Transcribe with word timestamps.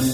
Hello, 0.00 0.06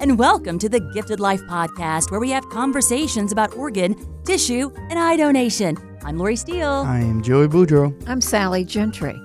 and 0.00 0.18
welcome 0.18 0.58
to 0.58 0.68
the 0.68 0.80
Gifted 0.92 1.20
Life 1.20 1.40
Podcast, 1.42 2.10
where 2.10 2.18
we 2.18 2.30
have 2.30 2.48
conversations 2.48 3.30
about 3.30 3.56
organ, 3.56 3.94
tissue, 4.24 4.72
and 4.90 4.98
eye 4.98 5.16
donation. 5.16 5.78
I'm 6.02 6.18
Lori 6.18 6.34
Steele, 6.34 6.82
I 6.84 6.98
am 6.98 7.22
Joey 7.22 7.46
Boudreau. 7.46 7.94
I'm 8.08 8.20
Sally 8.20 8.64
Gentry. 8.64 9.16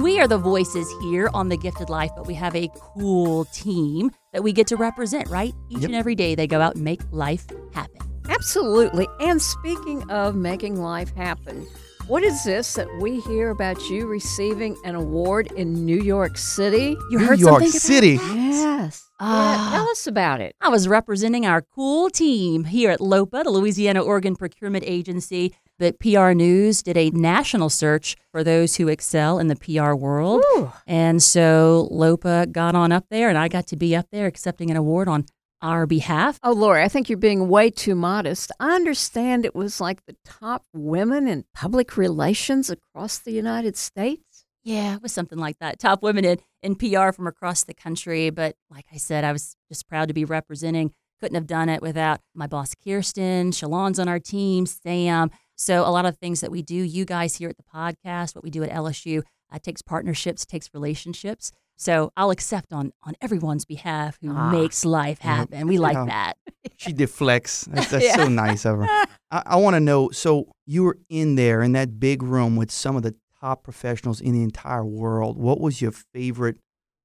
And 0.00 0.04
we 0.06 0.18
are 0.18 0.26
the 0.26 0.38
voices 0.38 0.90
here 1.02 1.28
on 1.34 1.50
the 1.50 1.58
Gifted 1.58 1.90
Life, 1.90 2.10
but 2.16 2.26
we 2.26 2.32
have 2.32 2.56
a 2.56 2.70
cool 2.74 3.44
team 3.52 4.10
that 4.32 4.42
we 4.42 4.50
get 4.50 4.66
to 4.68 4.76
represent, 4.76 5.28
right? 5.28 5.52
Each 5.68 5.80
Yep. 5.80 5.88
and 5.88 5.94
every 5.94 6.14
day, 6.14 6.34
they 6.34 6.46
go 6.46 6.58
out 6.62 6.76
and 6.76 6.82
make 6.82 7.02
life 7.10 7.46
happen. 7.74 8.00
Absolutely. 8.26 9.06
And 9.20 9.42
speaking 9.42 10.10
of 10.10 10.34
making 10.34 10.80
life 10.80 11.14
happen, 11.14 11.66
what 12.10 12.24
is 12.24 12.42
this 12.42 12.74
that 12.74 12.88
we 13.00 13.20
hear 13.20 13.50
about 13.50 13.88
you 13.88 14.08
receiving 14.08 14.76
an 14.82 14.96
award 14.96 15.52
in 15.52 15.86
New 15.86 16.00
York 16.00 16.36
City? 16.36 16.96
You 17.08 17.20
New 17.20 17.24
heard 17.24 17.38
York 17.38 17.62
something 17.62 17.68
about 17.68 18.00
New 18.00 18.08
York 18.08 18.16
City. 18.16 18.16
that? 18.16 18.36
Yes. 18.36 19.10
Yeah, 19.20 19.26
ah. 19.28 19.70
tell 19.72 19.88
us 19.88 20.08
about 20.08 20.40
it. 20.40 20.56
I 20.60 20.70
was 20.70 20.88
representing 20.88 21.46
our 21.46 21.62
cool 21.62 22.10
team 22.10 22.64
here 22.64 22.90
at 22.90 23.00
LOPA, 23.00 23.44
the 23.44 23.50
Louisiana 23.50 24.00
Organ 24.00 24.34
Procurement 24.34 24.82
Agency. 24.88 25.54
But 25.78 26.00
PR 26.00 26.32
News 26.32 26.82
did 26.82 26.96
a 26.96 27.10
national 27.10 27.70
search 27.70 28.16
for 28.32 28.42
those 28.42 28.74
who 28.74 28.88
excel 28.88 29.38
in 29.38 29.46
the 29.46 29.54
PR 29.54 29.94
world. 29.94 30.42
Ooh. 30.56 30.72
And 30.88 31.22
so 31.22 31.86
LOPA 31.92 32.48
got 32.50 32.74
on 32.74 32.90
up 32.90 33.06
there, 33.08 33.28
and 33.28 33.38
I 33.38 33.46
got 33.46 33.68
to 33.68 33.76
be 33.76 33.94
up 33.94 34.06
there 34.10 34.26
accepting 34.26 34.68
an 34.70 34.76
award 34.76 35.06
on 35.06 35.26
our 35.62 35.86
behalf. 35.86 36.38
Oh, 36.42 36.52
Lori, 36.52 36.82
I 36.82 36.88
think 36.88 37.08
you're 37.08 37.18
being 37.18 37.48
way 37.48 37.70
too 37.70 37.94
modest. 37.94 38.52
I 38.60 38.74
understand 38.74 39.44
it 39.44 39.54
was 39.54 39.80
like 39.80 40.04
the 40.06 40.16
top 40.24 40.64
women 40.72 41.28
in 41.28 41.44
public 41.54 41.96
relations 41.96 42.70
across 42.70 43.18
the 43.18 43.32
United 43.32 43.76
States. 43.76 44.46
Yeah, 44.62 44.96
it 44.96 45.02
was 45.02 45.12
something 45.12 45.38
like 45.38 45.58
that. 45.58 45.78
Top 45.78 46.02
women 46.02 46.24
in, 46.24 46.38
in 46.62 46.74
PR 46.74 47.12
from 47.12 47.26
across 47.26 47.64
the 47.64 47.74
country. 47.74 48.30
But 48.30 48.56
like 48.70 48.86
I 48.92 48.96
said, 48.96 49.24
I 49.24 49.32
was 49.32 49.56
just 49.68 49.88
proud 49.88 50.08
to 50.08 50.14
be 50.14 50.24
representing. 50.24 50.92
Couldn't 51.20 51.34
have 51.34 51.46
done 51.46 51.68
it 51.68 51.82
without 51.82 52.20
my 52.34 52.46
boss, 52.46 52.74
Kirsten. 52.74 53.52
Shalon's 53.52 53.98
on 53.98 54.08
our 54.08 54.18
team, 54.18 54.66
Sam. 54.66 55.30
So 55.56 55.86
a 55.86 55.90
lot 55.90 56.06
of 56.06 56.16
things 56.16 56.40
that 56.40 56.50
we 56.50 56.62
do, 56.62 56.74
you 56.74 57.04
guys 57.04 57.36
here 57.36 57.50
at 57.50 57.56
the 57.56 57.62
podcast, 57.62 58.34
what 58.34 58.42
we 58.44 58.50
do 58.50 58.62
at 58.62 58.70
LSU, 58.70 59.22
uh, 59.52 59.58
takes 59.58 59.82
partnerships, 59.82 60.46
takes 60.46 60.70
relationships. 60.72 61.52
So 61.80 62.12
I'll 62.14 62.30
accept 62.30 62.74
on 62.74 62.92
on 63.04 63.14
everyone's 63.22 63.64
behalf 63.64 64.18
who 64.20 64.30
Ah. 64.36 64.50
makes 64.50 64.84
life 64.84 65.20
happen. 65.20 65.66
We 65.66 65.78
like 65.78 65.94
Yeah. 65.94 66.04
that. 66.06 66.34
She 66.76 66.92
deflects. 66.92 67.62
That's, 67.72 67.90
that's 67.92 68.04
Yeah. 68.04 68.16
so 68.16 68.28
nice 68.28 68.66
of 68.66 68.80
her. 68.80 68.84
I, 69.30 69.42
I 69.46 69.56
want 69.56 69.76
to 69.76 69.80
know. 69.80 70.10
So 70.10 70.48
you 70.66 70.82
were 70.84 70.98
in 71.08 71.36
there 71.36 71.62
in 71.62 71.72
that 71.72 71.98
big 71.98 72.22
room 72.22 72.54
with 72.56 72.70
some 72.70 72.96
of 72.96 73.02
the 73.02 73.14
top 73.40 73.64
professionals 73.64 74.20
in 74.20 74.32
the 74.34 74.42
entire 74.42 74.84
world. 74.84 75.38
What 75.38 75.58
was 75.58 75.80
your 75.80 75.92
favorite 75.92 76.58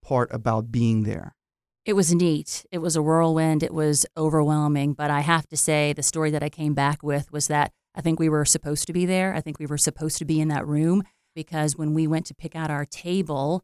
part 0.03 0.27
about 0.33 0.71
being 0.73 1.03
there? 1.03 1.35
It 1.85 1.93
was 1.93 2.13
neat. 2.13 2.65
It 2.69 2.79
was 2.79 2.97
a 2.97 3.01
whirlwind. 3.01 3.63
It 3.63 3.73
was 3.73 4.05
overwhelming. 4.17 4.91
But 4.93 5.09
I 5.09 5.21
have 5.21 5.47
to 5.47 5.55
say, 5.57 5.93
the 5.93 6.03
story 6.03 6.31
that 6.31 6.43
I 6.43 6.49
came 6.49 6.73
back 6.73 7.01
with 7.01 7.31
was 7.31 7.47
that 7.47 7.71
I 7.95 8.01
think 8.01 8.19
we 8.19 8.27
were 8.27 8.43
supposed 8.43 8.87
to 8.87 8.93
be 8.93 9.05
there. 9.05 9.33
I 9.33 9.39
think 9.39 9.57
we 9.57 9.67
were 9.67 9.77
supposed 9.77 10.17
to 10.17 10.25
be 10.25 10.41
in 10.41 10.49
that 10.49 10.67
room 10.67 11.03
because 11.33 11.77
when 11.77 11.93
we 11.93 12.07
went 12.07 12.25
to 12.25 12.33
pick 12.35 12.55
out 12.57 12.69
our 12.69 12.83
table, 12.85 13.63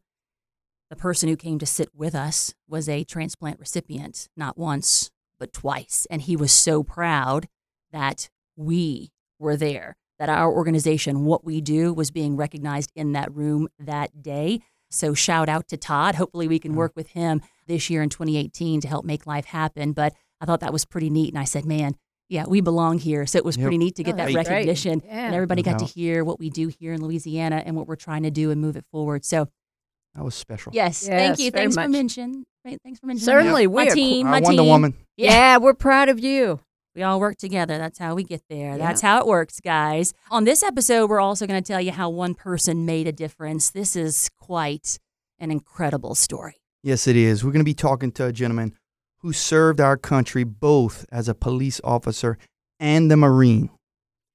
the 0.92 0.96
person 0.96 1.26
who 1.26 1.36
came 1.36 1.58
to 1.58 1.64
sit 1.64 1.88
with 1.94 2.14
us 2.14 2.52
was 2.68 2.86
a 2.86 3.02
transplant 3.02 3.58
recipient, 3.58 4.28
not 4.36 4.58
once, 4.58 5.10
but 5.40 5.50
twice. 5.50 6.06
And 6.10 6.20
he 6.20 6.36
was 6.36 6.52
so 6.52 6.82
proud 6.82 7.48
that 7.92 8.28
we 8.56 9.10
were 9.38 9.56
there, 9.56 9.96
that 10.18 10.28
our 10.28 10.52
organization, 10.52 11.24
what 11.24 11.46
we 11.46 11.62
do, 11.62 11.94
was 11.94 12.10
being 12.10 12.36
recognized 12.36 12.92
in 12.94 13.12
that 13.12 13.34
room 13.34 13.68
that 13.78 14.20
day. 14.22 14.60
So 14.90 15.14
shout 15.14 15.48
out 15.48 15.66
to 15.68 15.78
Todd. 15.78 16.16
Hopefully, 16.16 16.46
we 16.46 16.58
can 16.58 16.74
work 16.74 16.92
with 16.94 17.08
him 17.08 17.40
this 17.66 17.88
year 17.88 18.02
in 18.02 18.10
2018 18.10 18.82
to 18.82 18.88
help 18.88 19.06
make 19.06 19.26
life 19.26 19.46
happen. 19.46 19.92
But 19.92 20.12
I 20.42 20.44
thought 20.44 20.60
that 20.60 20.74
was 20.74 20.84
pretty 20.84 21.08
neat. 21.08 21.30
And 21.30 21.38
I 21.38 21.44
said, 21.44 21.64
man, 21.64 21.94
yeah, 22.28 22.44
we 22.46 22.60
belong 22.60 22.98
here. 22.98 23.24
So 23.24 23.38
it 23.38 23.46
was 23.46 23.56
Yep. 23.56 23.62
pretty 23.64 23.78
neat 23.78 23.96
to 23.96 24.02
get 24.04 24.14
Oh, 24.14 24.16
that 24.18 24.34
recognition. 24.34 25.00
And 25.08 25.34
everybody 25.34 25.62
got 25.62 25.78
to 25.78 25.86
hear 25.86 26.22
what 26.22 26.38
we 26.38 26.50
do 26.50 26.68
here 26.68 26.92
in 26.92 27.02
Louisiana 27.02 27.62
and 27.64 27.76
what 27.76 27.88
we're 27.88 27.96
trying 27.96 28.24
to 28.24 28.30
do 28.30 28.50
and 28.50 28.60
move 28.60 28.76
it 28.76 28.84
forward. 28.92 29.24
So, 29.24 29.48
That 30.14 30.24
was 30.24 30.34
special. 30.34 30.72
yes, 30.74 31.06
thank 31.06 31.38
you. 31.38 31.50
very 31.50 31.64
Thanks 31.64 31.76
for 31.76 31.88
mentioning. 31.88 32.44
right, 32.64 32.78
Thanks 32.84 33.00
for 33.00 33.06
mentioning. 33.06 33.24
Certainly, 33.24 33.66
my 33.66 33.72
we 33.84 33.88
are 33.88 33.94
team, 33.94 34.26
I 34.26 34.30
my 34.30 34.40
Wonder 34.40 34.62
team. 34.62 34.68
Woman. 34.68 34.94
Yeah. 35.16 35.56
we're 35.58 35.74
proud 35.74 36.08
of 36.08 36.20
you. 36.20 36.60
We 36.94 37.02
all 37.02 37.18
work 37.20 37.38
together. 37.38 37.78
That's 37.78 37.98
how 37.98 38.14
we 38.14 38.22
get 38.22 38.42
there. 38.50 38.72
Yeah. 38.72 38.76
That's 38.76 39.00
how 39.00 39.18
it 39.20 39.26
works, 39.26 39.60
guys. 39.60 40.12
On 40.30 40.44
this 40.44 40.62
episode, 40.62 41.08
we're 41.08 41.20
also 41.20 41.46
going 41.46 41.62
to 41.62 41.66
tell 41.66 41.80
you 41.80 41.90
how 41.92 42.10
one 42.10 42.34
person 42.34 42.84
made 42.84 43.06
a 43.08 43.12
difference. 43.12 43.70
This 43.70 43.96
is 43.96 44.28
quite 44.38 44.98
an 45.38 45.50
incredible 45.50 46.14
story. 46.14 46.56
Yes, 46.82 47.06
it 47.06 47.16
is. 47.16 47.42
We're 47.42 47.52
going 47.52 47.60
to 47.60 47.64
be 47.64 47.72
talking 47.72 48.12
to 48.12 48.26
a 48.26 48.32
gentleman 48.32 48.74
who 49.20 49.32
served 49.32 49.80
our 49.80 49.96
country 49.96 50.44
both 50.44 51.06
as 51.10 51.28
a 51.28 51.34
police 51.34 51.80
officer 51.82 52.36
and 52.78 53.10
a 53.10 53.16
Marine. 53.16 53.70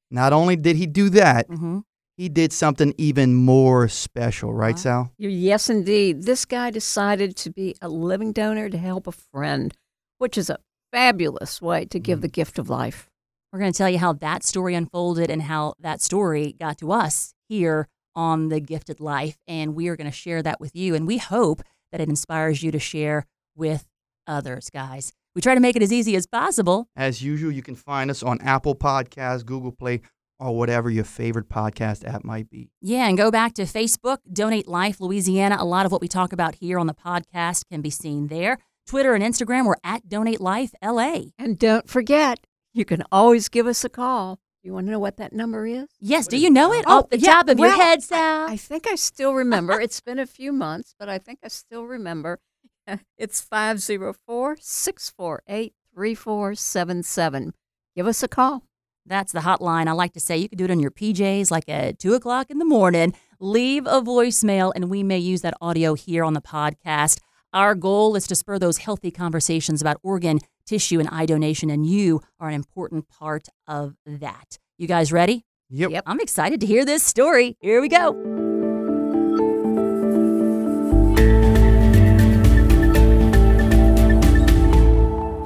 Not 0.09 0.33
only 0.33 0.55
did 0.55 0.77
he 0.77 0.87
do 0.87 1.09
that, 1.11 1.45
hmm 1.47 1.79
he 2.17 2.27
did 2.29 2.51
something 2.51 2.93
even 2.97 3.33
more 3.35 3.87
special, 3.87 4.51
right, 4.53 4.75
Wow. 4.75 4.81
Sal? 4.81 5.11
Yes, 5.17 5.69
indeed. 5.69 6.23
This 6.23 6.45
guy 6.45 6.71
decided 6.71 7.35
to 7.37 7.49
be 7.51 7.75
a 7.81 7.87
living 7.87 8.31
donor 8.31 8.69
to 8.69 8.77
help 8.77 9.05
a 9.07 9.11
friend, 9.11 9.73
which 10.17 10.37
is 10.37 10.49
a 10.49 10.57
fabulous 10.91 11.61
way 11.61 11.85
to 11.85 11.99
give 11.99 12.19
Mhm. 12.19 12.23
the 12.23 12.27
gift 12.29 12.57
of 12.57 12.69
life. 12.69 13.09
We're 13.53 13.59
going 13.59 13.71
to 13.71 13.77
tell 13.77 13.89
you 13.89 13.99
how 13.99 14.13
that 14.13 14.43
story 14.43 14.73
unfolded 14.75 15.29
and 15.29 15.43
how 15.43 15.75
that 15.79 16.01
story 16.01 16.53
got 16.59 16.77
to 16.79 16.91
us 16.91 17.33
here 17.47 17.87
on 18.15 18.49
The 18.49 18.59
Gifted 18.59 18.99
Life. 18.99 19.37
And 19.47 19.75
we 19.75 19.87
are 19.87 19.95
going 19.95 20.09
to 20.09 20.15
share 20.15 20.41
that 20.41 20.59
with 20.59 20.75
you. 20.75 20.95
And 20.95 21.05
we 21.07 21.17
hope 21.19 21.61
that 21.91 22.01
it 22.01 22.09
inspires 22.09 22.63
you 22.63 22.71
to 22.71 22.79
share 22.79 23.25
with 23.55 23.85
others, 24.25 24.69
guys. 24.71 25.13
We 25.35 25.41
try 25.41 25.53
to 25.53 25.61
make 25.61 25.75
it 25.75 25.83
as 25.83 25.93
easy 25.93 26.15
as 26.15 26.25
possible. 26.25 26.87
As 26.95 27.21
usual, 27.21 27.51
you 27.51 27.61
can 27.61 27.75
find 27.75 28.09
us 28.09 28.23
on 28.23 28.41
Apple 28.41 28.75
Podcasts, 28.75 29.45
Google 29.45 29.71
Play, 29.71 30.01
or 30.39 30.55
whatever 30.55 30.89
your 30.89 31.03
favorite 31.03 31.49
podcast 31.49 32.07
app 32.07 32.23
might 32.23 32.49
be. 32.49 32.69
Yeah, 32.81 33.07
and 33.07 33.17
go 33.17 33.31
back 33.31 33.53
to 33.55 33.63
Facebook, 33.63 34.19
Donate 34.31 34.67
Life 34.67 34.99
Louisiana. 34.99 35.57
A 35.59 35.65
lot 35.65 35.85
of 35.85 35.91
what 35.91 36.01
we 36.01 36.07
talk 36.07 36.31
about 36.33 36.55
here 36.55 36.77
on 36.79 36.87
the 36.87 36.93
podcast 36.93 37.67
can 37.69 37.81
be 37.81 37.89
seen 37.89 38.27
there. 38.27 38.59
Twitter 38.85 39.13
and 39.13 39.23
Instagram, 39.23 39.65
we're 39.65 39.75
at 39.83 40.07
Donate 40.07 40.39
Life 40.39 40.73
LA. 40.83 41.21
And 41.37 41.57
don't 41.59 41.89
forget, 41.89 42.39
you 42.73 42.85
can 42.85 43.03
always 43.11 43.49
give 43.49 43.67
us 43.67 43.83
a 43.83 43.89
call. 43.89 44.39
You 44.63 44.73
want 44.73 44.87
to 44.87 44.91
know 44.91 44.99
what 44.99 45.17
that 45.17 45.33
number 45.33 45.65
is? 45.65 45.87
Yes, 45.99 46.25
What 46.25 46.31
do 46.31 46.35
is 46.37 46.43
you 46.43 46.49
know 46.49 46.73
it 46.73 46.83
Oh, 46.87 46.99
off 46.99 47.09
the 47.09 47.19
yeah, 47.19 47.33
top 47.35 47.49
of 47.49 47.57
your 47.59 47.69
head, 47.71 48.03
Sal? 48.03 48.49
I 48.49 48.57
think 48.57 48.85
I 48.87 48.95
still 48.95 49.33
remember. 49.33 49.79
it's 49.81 50.01
been 50.01 50.19
a 50.19 50.25
few 50.25 50.51
months, 50.51 50.93
but 50.99 51.07
I 51.09 51.17
think 51.19 51.39
I 51.43 51.47
still 51.47 51.85
remember. 51.85 52.39
It's 53.17 53.41
504 53.41 54.57
648 54.61 55.73
3477. 55.93 57.53
Give 57.95 58.07
us 58.07 58.23
a 58.23 58.27
call. 58.27 58.63
That's 59.07 59.31
the 59.31 59.39
hotline. 59.39 59.87
I 59.87 59.93
like 59.93 60.13
to 60.13 60.19
say 60.19 60.37
you 60.37 60.49
can 60.49 60.57
do 60.57 60.65
it 60.65 60.71
on 60.71 60.79
your 60.79 60.91
PJs, 60.91 61.49
like 61.49 61.67
at 61.69 61.97
two 61.99 62.13
o'clock 62.13 62.49
in 62.49 62.59
the 62.59 62.65
morning. 62.65 63.13
Leave 63.39 63.85
a 63.85 64.01
voicemail, 64.01 64.71
and 64.75 64.89
we 64.89 65.03
may 65.03 65.17
use 65.17 65.41
that 65.41 65.53
audio 65.61 65.93
here 65.93 66.23
on 66.23 66.33
the 66.33 66.41
podcast. 66.41 67.19
Our 67.53 67.75
goal 67.75 68.15
is 68.15 68.27
to 68.27 68.35
spur 68.35 68.59
those 68.59 68.79
healthy 68.79 69.11
conversations 69.11 69.81
about 69.81 69.97
organ, 70.03 70.39
tissue, 70.65 70.99
and 70.99 71.07
eye 71.09 71.25
donation, 71.25 71.69
and 71.69 71.85
you 71.85 72.21
are 72.39 72.49
an 72.49 72.55
important 72.55 73.07
part 73.07 73.47
of 73.67 73.95
that. 74.05 74.57
You 74.77 74.87
guys 74.87 75.11
ready? 75.11 75.45
Yep. 75.69 75.91
Yep. 75.91 76.03
I'm 76.05 76.19
excited 76.19 76.61
to 76.61 76.67
hear 76.67 76.85
this 76.85 77.03
story. 77.03 77.57
Here 77.61 77.81
we 77.81 77.89
go. 77.89 78.46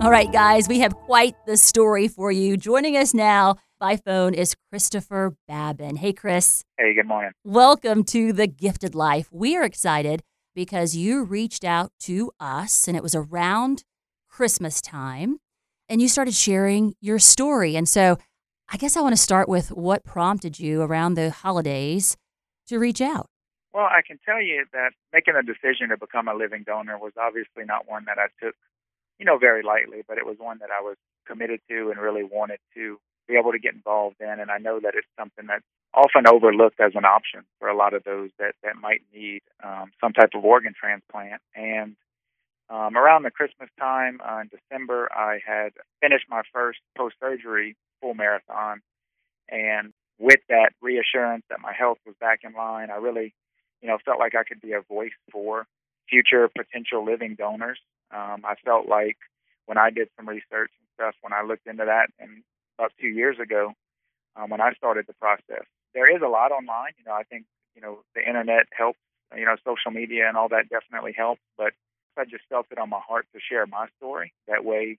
All 0.01 0.09
right, 0.09 0.31
guys, 0.31 0.67
we 0.67 0.79
have 0.79 0.95
quite 0.95 1.35
the 1.45 1.55
story 1.55 2.07
for 2.07 2.31
you. 2.31 2.57
Joining 2.57 2.97
us 2.97 3.13
now 3.13 3.57
by 3.79 3.97
phone 3.97 4.33
is 4.33 4.55
Christopher 4.71 5.35
Babin. 5.47 5.97
Hey, 5.97 6.11
Chris. 6.11 6.63
Hey, 6.79 6.95
good 6.95 7.05
morning. 7.05 7.33
Welcome 7.43 8.03
to 8.05 8.33
The 8.33 8.47
Gifted 8.47 8.95
Life. 8.95 9.29
We 9.31 9.55
are 9.55 9.63
excited 9.63 10.23
because 10.55 10.95
you 10.95 11.23
reached 11.23 11.63
out 11.63 11.91
to 11.99 12.31
us 12.39 12.87
and 12.87 12.97
it 12.97 13.03
was 13.03 13.13
around 13.13 13.83
Christmas 14.27 14.81
time 14.81 15.37
and 15.87 16.01
you 16.01 16.07
started 16.07 16.33
sharing 16.33 16.95
your 16.99 17.19
story. 17.19 17.75
And 17.75 17.87
so 17.87 18.17
I 18.69 18.77
guess 18.77 18.97
I 18.97 19.01
want 19.01 19.13
to 19.13 19.21
start 19.21 19.47
with 19.47 19.71
what 19.71 20.03
prompted 20.03 20.59
you 20.59 20.81
around 20.81 21.13
the 21.13 21.29
holidays 21.29 22.17
to 22.65 22.79
reach 22.79 23.01
out. 23.01 23.27
Well, 23.71 23.85
I 23.85 24.01
can 24.05 24.17
tell 24.25 24.41
you 24.41 24.65
that 24.73 24.93
making 25.13 25.35
a 25.35 25.43
decision 25.43 25.89
to 25.89 25.97
become 25.97 26.27
a 26.27 26.33
living 26.33 26.63
donor 26.65 26.97
was 26.97 27.13
obviously 27.21 27.65
not 27.65 27.87
one 27.87 28.05
that 28.05 28.17
I 28.17 28.27
took, 28.43 28.55
you 29.21 29.25
know, 29.25 29.37
very 29.37 29.61
lightly, 29.61 30.01
but 30.07 30.17
it 30.17 30.25
was 30.25 30.37
one 30.39 30.57
that 30.61 30.71
I 30.71 30.81
was 30.81 30.97
committed 31.27 31.59
to 31.69 31.91
and 31.91 32.01
really 32.01 32.23
wanted 32.23 32.57
to 32.73 32.97
be 33.27 33.35
able 33.35 33.51
to 33.51 33.59
get 33.59 33.75
involved 33.75 34.15
in. 34.19 34.39
And 34.39 34.49
I 34.49 34.57
know 34.57 34.79
that 34.79 34.95
it's 34.95 35.07
something 35.15 35.45
that's 35.45 35.63
often 35.93 36.25
overlooked 36.27 36.79
as 36.79 36.93
an 36.95 37.05
option 37.05 37.41
for 37.59 37.67
a 37.67 37.77
lot 37.77 37.93
of 37.93 38.03
those 38.03 38.31
that, 38.39 38.55
that 38.63 38.77
might 38.81 39.01
need 39.13 39.41
um, 39.63 39.91
some 40.01 40.11
type 40.11 40.31
of 40.33 40.43
organ 40.43 40.73
transplant. 40.73 41.39
And 41.53 41.95
um, 42.71 42.97
around 42.97 43.21
the 43.21 43.29
Christmas 43.29 43.69
time 43.79 44.21
uh, 44.27 44.39
in 44.41 44.49
December, 44.49 45.07
I 45.13 45.37
had 45.45 45.73
finished 46.01 46.25
my 46.27 46.41
first 46.51 46.79
post 46.97 47.13
surgery 47.21 47.75
full 48.01 48.15
marathon. 48.15 48.81
And 49.49 49.93
with 50.17 50.39
that 50.49 50.71
reassurance 50.81 51.43
that 51.51 51.59
my 51.61 51.73
health 51.77 51.99
was 52.07 52.15
back 52.19 52.39
in 52.43 52.53
line, 52.53 52.89
I 52.89 52.95
really, 52.95 53.35
you 53.83 53.87
know, 53.87 53.99
felt 54.03 54.17
like 54.17 54.33
I 54.33 54.43
could 54.43 54.61
be 54.61 54.71
a 54.71 54.81
voice 54.81 55.13
for 55.31 55.67
future 56.11 56.49
potential 56.55 57.05
living 57.05 57.35
donors. 57.35 57.79
Um, 58.11 58.43
I 58.43 58.55
felt 58.63 58.87
like 58.87 59.17
when 59.65 59.77
I 59.77 59.89
did 59.89 60.09
some 60.17 60.27
research 60.27 60.71
and 60.75 60.87
stuff, 60.95 61.15
when 61.21 61.33
I 61.33 61.43
looked 61.43 61.65
into 61.65 61.85
that, 61.85 62.07
and 62.19 62.43
about 62.77 62.91
two 62.99 63.07
years 63.07 63.37
ago, 63.41 63.71
um, 64.35 64.49
when 64.49 64.61
I 64.61 64.73
started 64.73 65.05
the 65.07 65.13
process, 65.13 65.65
there 65.93 66.13
is 66.13 66.21
a 66.21 66.27
lot 66.27 66.51
online. 66.51 66.91
You 66.97 67.05
know, 67.05 67.13
I 67.13 67.23
think 67.23 67.45
you 67.75 67.81
know 67.81 67.99
the 68.15 68.21
internet 68.21 68.67
helps. 68.71 68.99
You 69.35 69.45
know, 69.45 69.55
social 69.63 69.91
media 69.91 70.27
and 70.27 70.35
all 70.35 70.49
that 70.49 70.67
definitely 70.67 71.13
helps, 71.15 71.39
but 71.57 71.71
I 72.17 72.25
just 72.25 72.43
felt 72.49 72.65
it 72.69 72.77
on 72.77 72.89
my 72.89 72.99
heart 72.99 73.27
to 73.33 73.39
share 73.39 73.65
my 73.65 73.87
story. 73.97 74.33
That 74.49 74.65
way, 74.65 74.97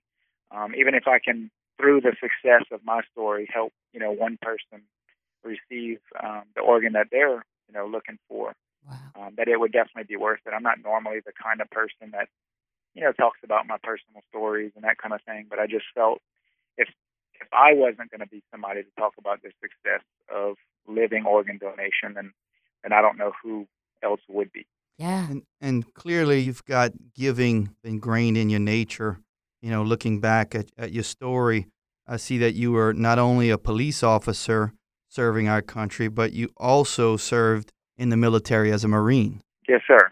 um, 0.49 0.73
even 0.75 0.95
if 0.95 1.07
I 1.07 1.19
can, 1.23 1.51
through 1.77 2.01
the 2.01 2.15
success 2.19 2.65
of 2.71 2.81
my 2.83 3.01
story, 3.11 3.47
help 3.53 3.73
you 3.93 3.99
know 3.99 4.11
one 4.11 4.39
person 4.41 4.81
receive 5.43 5.99
um, 6.23 6.43
the 6.55 6.61
organ 6.61 6.93
that 6.93 7.07
they're 7.11 7.45
you 7.67 7.73
know 7.73 7.85
looking 7.85 8.17
for, 8.27 8.53
wow. 8.87 9.27
um, 9.27 9.33
that 9.37 9.47
it 9.47 9.59
would 9.59 9.71
definitely 9.71 10.05
be 10.07 10.17
worth 10.17 10.39
it. 10.45 10.53
I'm 10.53 10.63
not 10.63 10.77
normally 10.83 11.19
the 11.25 11.31
kind 11.31 11.61
of 11.61 11.69
person 11.69 12.11
that 12.11 12.29
you 12.93 13.03
know 13.03 13.11
talks 13.11 13.39
about 13.43 13.67
my 13.67 13.77
personal 13.83 14.21
stories 14.29 14.71
and 14.75 14.83
that 14.83 14.97
kind 14.97 15.13
of 15.13 15.21
thing, 15.23 15.47
but 15.49 15.59
I 15.59 15.67
just 15.67 15.85
felt 15.93 16.21
if 16.77 16.89
if 17.35 17.47
I 17.51 17.73
wasn't 17.73 18.11
going 18.11 18.21
to 18.21 18.27
be 18.27 18.43
somebody 18.51 18.83
to 18.83 18.89
talk 18.97 19.13
about 19.17 19.41
the 19.41 19.51
success 19.61 20.03
of 20.33 20.55
living 20.87 21.25
organ 21.25 21.57
donation, 21.57 22.13
then 22.15 22.33
then 22.83 22.93
I 22.93 23.01
don't 23.01 23.17
know 23.17 23.31
who 23.41 23.67
else 24.03 24.21
would 24.29 24.51
be. 24.51 24.65
Yeah. 24.97 25.29
And, 25.29 25.43
and 25.59 25.93
clearly, 25.93 26.39
you've 26.41 26.65
got 26.65 26.91
giving 27.15 27.75
ingrained 27.83 28.37
in 28.37 28.49
your 28.49 28.59
nature. 28.59 29.19
You 29.61 29.71
know, 29.71 29.83
looking 29.83 30.19
back 30.19 30.53
at, 30.55 30.69
at 30.77 30.91
your 30.91 31.03
story, 31.03 31.67
I 32.05 32.17
see 32.17 32.37
that 32.39 32.53
you 32.53 32.73
were 32.73 32.93
not 32.93 33.17
only 33.17 33.49
a 33.49 33.57
police 33.57 34.03
officer 34.03 34.73
serving 35.09 35.47
our 35.47 35.61
country, 35.61 36.07
but 36.07 36.33
you 36.33 36.49
also 36.57 37.17
served 37.17 37.71
in 37.97 38.09
the 38.09 38.17
military 38.17 38.71
as 38.71 38.83
a 38.83 38.87
Marine. 38.87 39.41
Yes, 39.67 39.81
sir. 39.87 40.11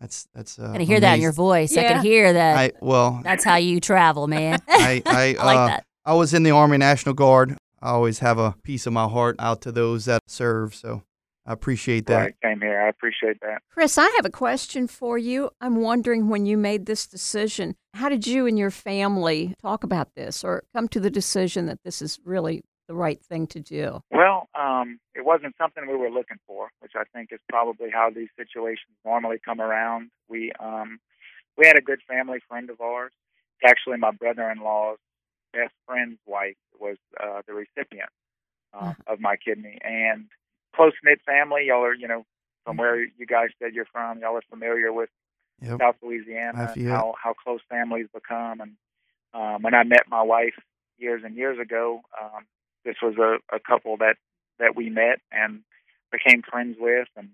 That's 0.00 0.28
that's. 0.34 0.58
Uh, 0.58 0.70
I 0.70 0.78
can 0.78 0.86
hear 0.86 1.00
that 1.00 1.14
in 1.14 1.20
your 1.20 1.32
voice. 1.32 1.74
Yeah. 1.74 1.82
I 1.82 1.84
can 1.88 2.04
hear 2.04 2.32
that. 2.32 2.56
I 2.56 2.72
well. 2.80 3.20
that's 3.24 3.44
how 3.44 3.56
you 3.56 3.80
travel, 3.80 4.26
man. 4.28 4.60
I 4.68 5.02
I, 5.04 5.36
I 5.38 5.44
like 5.44 5.58
uh, 5.58 5.66
that. 5.66 5.84
I 6.04 6.14
was 6.14 6.34
in 6.34 6.42
the 6.42 6.52
Army 6.52 6.78
National 6.78 7.14
Guard. 7.14 7.56
I 7.80 7.90
always 7.90 8.20
have 8.20 8.38
a 8.38 8.54
piece 8.62 8.86
of 8.86 8.92
my 8.92 9.06
heart 9.06 9.36
out 9.38 9.60
to 9.62 9.72
those 9.72 10.04
that 10.06 10.22
serve. 10.26 10.74
So 10.74 11.02
I 11.48 11.52
appreciate 11.52 12.06
that. 12.06 12.18
Right, 12.18 12.34
same 12.44 12.60
here. 12.60 12.80
I 12.80 12.88
appreciate 12.88 13.40
that. 13.40 13.62
Chris, 13.72 13.96
I 13.96 14.06
have 14.16 14.26
a 14.26 14.30
question 14.30 14.86
for 14.86 15.16
you. 15.16 15.50
I'm 15.60 15.76
wondering 15.76 16.28
when 16.28 16.44
you 16.44 16.58
made 16.58 16.86
this 16.86 17.06
decision, 17.06 17.74
how 17.94 18.08
did 18.08 18.26
you 18.26 18.46
and 18.46 18.58
your 18.58 18.70
family 18.70 19.54
talk 19.62 19.82
about 19.82 20.14
this 20.14 20.44
or 20.44 20.64
come 20.74 20.88
to 20.88 21.00
the 21.00 21.10
decision 21.10 21.66
that 21.66 21.82
this 21.84 22.02
is 22.02 22.18
really 22.24 22.62
the 22.88 22.94
right 22.94 23.22
thing 23.22 23.46
to 23.48 23.60
do? 23.60 24.02
Well, 24.10 24.48
um, 24.58 24.98
it 25.14 25.24
wasn't 25.24 25.54
something 25.56 25.86
we 25.86 25.94
were 25.94 26.10
looking 26.10 26.38
for, 26.46 26.70
which 26.80 26.92
I 26.96 27.04
think 27.14 27.28
is 27.32 27.40
probably 27.48 27.90
how 27.92 28.10
these 28.10 28.30
situations 28.36 28.96
normally 29.04 29.36
come 29.44 29.60
around. 29.60 30.10
We 30.28 30.52
um, 30.58 30.98
we 31.56 31.66
had 31.66 31.78
a 31.78 31.82
good 31.82 32.00
family 32.08 32.38
friend 32.48 32.70
of 32.70 32.80
ours. 32.80 33.12
Actually, 33.64 33.98
my 33.98 34.10
brother-in-law's 34.10 34.98
best 35.52 35.74
friend's 35.86 36.18
wife 36.26 36.56
was 36.80 36.96
uh, 37.22 37.42
the 37.46 37.54
recipient 37.54 38.10
uh, 38.72 38.94
of 39.06 39.20
my 39.20 39.36
kidney, 39.36 39.78
and 39.82 40.26
close 40.74 40.92
knit 41.04 41.20
family. 41.26 41.64
Y'all 41.66 41.84
are, 41.84 41.94
you 41.94 42.08
know, 42.08 42.24
from 42.64 42.76
where 42.76 43.00
you 43.00 43.26
guys 43.26 43.48
said 43.60 43.74
you're 43.74 43.86
from. 43.92 44.20
Y'all 44.20 44.36
are 44.36 44.42
familiar 44.50 44.92
with 44.92 45.10
Yep. 45.60 45.80
South 45.80 45.96
Louisiana, 46.02 46.72
and 46.76 46.88
how 46.88 47.14
how 47.20 47.32
close 47.34 47.60
families 47.68 48.06
become. 48.14 48.60
And 48.60 48.72
um, 49.34 49.62
when 49.62 49.74
I 49.74 49.82
met 49.82 50.04
my 50.08 50.22
wife 50.22 50.54
years 50.98 51.22
and 51.24 51.34
years 51.34 51.58
ago, 51.58 52.02
um, 52.20 52.44
this 52.88 52.96
was 53.02 53.16
a, 53.18 53.54
a 53.54 53.60
couple 53.60 53.98
that 53.98 54.16
that 54.58 54.74
we 54.74 54.88
met 54.88 55.20
and 55.30 55.60
became 56.10 56.42
friends 56.42 56.76
with, 56.80 57.06
and 57.16 57.28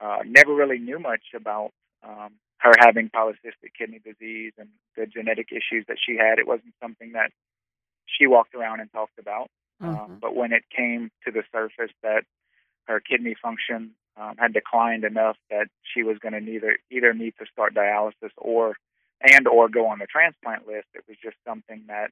uh, 0.00 0.18
never 0.26 0.52
really 0.52 0.78
knew 0.78 0.98
much 0.98 1.22
about 1.34 1.70
um, 2.02 2.32
her 2.58 2.72
having 2.78 3.08
polycystic 3.08 3.72
kidney 3.78 4.00
disease 4.04 4.52
and 4.58 4.68
the 4.96 5.06
genetic 5.06 5.48
issues 5.52 5.84
that 5.86 5.96
she 6.04 6.16
had. 6.16 6.38
It 6.38 6.48
wasn't 6.48 6.74
something 6.82 7.12
that 7.12 7.30
she 8.06 8.26
walked 8.26 8.54
around 8.54 8.80
and 8.80 8.90
talked 8.92 9.18
about. 9.18 9.48
Um, 9.80 10.18
but 10.20 10.34
when 10.34 10.52
it 10.52 10.64
came 10.74 11.10
to 11.24 11.30
the 11.30 11.42
surface 11.52 11.92
that 12.02 12.22
her 12.86 13.00
kidney 13.00 13.36
function 13.40 13.90
um, 14.16 14.34
had 14.38 14.52
declined 14.52 15.04
enough 15.04 15.36
that 15.50 15.66
she 15.82 16.02
was 16.02 16.18
going 16.18 16.32
to 16.32 16.40
neither 16.40 16.78
either 16.90 17.14
need 17.14 17.34
to 17.38 17.46
start 17.52 17.74
dialysis 17.74 18.30
or 18.36 18.76
and 19.20 19.46
or 19.46 19.68
go 19.68 19.86
on 19.86 19.98
the 19.98 20.06
transplant 20.06 20.66
list, 20.66 20.86
it 20.94 21.04
was 21.08 21.16
just 21.22 21.36
something 21.46 21.84
that 21.88 22.10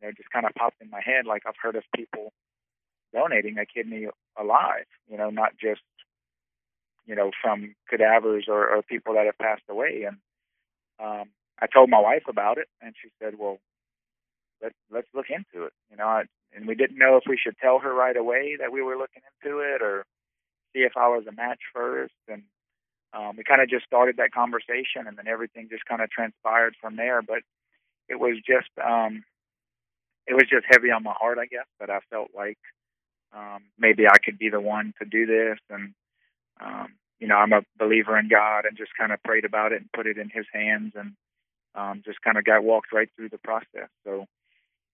you 0.00 0.08
know 0.08 0.12
just 0.16 0.30
kind 0.30 0.46
of 0.46 0.54
popped 0.54 0.80
in 0.80 0.90
my 0.90 1.00
head. 1.04 1.26
Like 1.26 1.42
I've 1.46 1.60
heard 1.60 1.76
of 1.76 1.84
people 1.94 2.32
donating 3.12 3.58
a 3.58 3.66
kidney 3.66 4.06
alive, 4.38 4.86
you 5.10 5.16
know, 5.16 5.30
not 5.30 5.52
just 5.60 5.82
you 7.06 7.14
know 7.14 7.30
from 7.42 7.74
cadavers 7.88 8.46
or, 8.48 8.68
or 8.68 8.82
people 8.82 9.14
that 9.14 9.26
have 9.26 9.38
passed 9.38 9.64
away. 9.68 10.04
And 10.06 10.16
um, 11.00 11.30
I 11.60 11.66
told 11.66 11.90
my 11.90 12.00
wife 12.00 12.24
about 12.28 12.58
it, 12.58 12.68
and 12.80 12.94
she 13.00 13.10
said, 13.20 13.34
"Well, 13.38 13.58
let's 14.62 14.76
let's 14.90 15.08
look 15.14 15.26
into 15.30 15.66
it." 15.66 15.72
You 15.90 15.96
know, 15.96 16.06
I, 16.06 16.22
and 16.54 16.66
we 16.66 16.74
didn't 16.74 16.98
know 16.98 17.16
if 17.16 17.24
we 17.28 17.38
should 17.42 17.56
tell 17.58 17.78
her 17.80 17.92
right 17.92 18.16
away 18.16 18.56
that 18.60 18.72
we 18.72 18.82
were 18.82 18.96
looking 18.96 19.22
into 19.42 19.58
it 19.60 19.82
or 19.82 20.04
see 20.72 20.80
if 20.80 20.92
I 20.96 21.08
was 21.08 21.26
a 21.26 21.32
match 21.32 21.60
first. 21.74 22.14
And 22.28 22.42
um, 23.12 23.36
we 23.36 23.44
kind 23.44 23.60
of 23.60 23.68
just 23.68 23.86
started 23.86 24.16
that 24.18 24.32
conversation, 24.32 25.06
and 25.06 25.16
then 25.16 25.26
everything 25.28 25.68
just 25.70 25.84
kind 25.86 26.02
of 26.02 26.10
transpired 26.10 26.74
from 26.80 26.96
there. 26.96 27.22
But 27.22 27.42
it 28.08 28.18
was 28.18 28.36
just 28.46 28.70
um, 28.84 29.24
it 30.26 30.34
was 30.34 30.44
just 30.50 30.66
heavy 30.68 30.90
on 30.90 31.02
my 31.02 31.14
heart, 31.18 31.38
I 31.38 31.46
guess. 31.46 31.66
That 31.80 31.90
I 31.90 32.00
felt 32.10 32.30
like 32.34 32.58
um, 33.34 33.64
maybe 33.78 34.06
I 34.08 34.18
could 34.24 34.38
be 34.38 34.48
the 34.50 34.60
one 34.60 34.94
to 35.00 35.06
do 35.08 35.26
this, 35.26 35.58
and 35.70 35.94
um, 36.60 36.94
you 37.20 37.28
know, 37.28 37.36
I'm 37.36 37.52
a 37.52 37.62
believer 37.78 38.18
in 38.18 38.28
God, 38.28 38.64
and 38.66 38.76
just 38.76 38.92
kind 38.98 39.12
of 39.12 39.22
prayed 39.22 39.44
about 39.44 39.72
it 39.72 39.80
and 39.82 39.92
put 39.92 40.06
it 40.06 40.18
in 40.18 40.30
His 40.30 40.46
hands, 40.52 40.92
and 40.96 41.14
um, 41.74 42.02
just 42.04 42.20
kind 42.22 42.38
of 42.38 42.44
got 42.44 42.64
walked 42.64 42.92
right 42.92 43.08
through 43.16 43.30
the 43.30 43.38
process. 43.38 43.88
So 44.04 44.26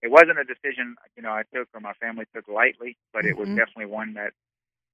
it 0.03 0.11
wasn't 0.11 0.39
a 0.39 0.45
decision 0.45 0.97
you 1.17 1.23
know 1.23 1.31
I 1.33 1.43
took 1.55 1.69
or 1.75 1.81
my 1.81 1.95
family 1.95 2.27
took 2.35 2.49
lightly, 2.49 2.97
but 3.13 3.27
it 3.27 3.37
was 3.37 3.49
Mhm. 3.49 3.57
definitely 3.57 3.87
one 3.87 4.15
that 4.15 4.33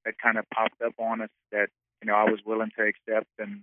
that 0.04 0.18
kind 0.18 0.38
of 0.38 0.48
popped 0.50 0.80
up 0.82 0.94
on 0.98 1.22
us 1.22 1.30
that 1.52 1.68
you 2.02 2.06
know 2.08 2.14
I 2.14 2.24
was 2.24 2.40
willing 2.44 2.70
to 2.78 2.82
accept 2.84 3.28
and 3.38 3.62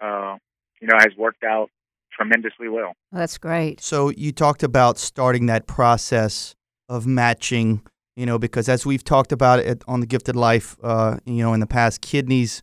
uh, 0.00 0.36
you 0.80 0.88
know 0.88 0.96
has 0.98 1.16
worked 1.16 1.44
out 1.44 1.70
tremendously 2.16 2.68
well. 2.68 2.92
That's 3.12 3.38
great. 3.38 3.80
So 3.80 4.10
you 4.10 4.32
talked 4.32 4.62
about 4.62 4.98
starting 4.98 5.46
that 5.46 5.66
process 5.66 6.54
of 6.88 7.06
matching, 7.06 7.82
you 8.16 8.26
know, 8.26 8.38
because 8.38 8.68
as 8.68 8.86
we've 8.86 9.04
talked 9.04 9.32
about 9.32 9.60
it 9.60 9.82
on 9.86 10.00
the 10.00 10.06
Gifted 10.06 10.36
Life, 10.36 10.76
uh, 10.82 11.18
you 11.24 11.42
know, 11.42 11.52
in 11.52 11.60
the 11.60 11.66
past, 11.66 12.00
kidneys 12.00 12.62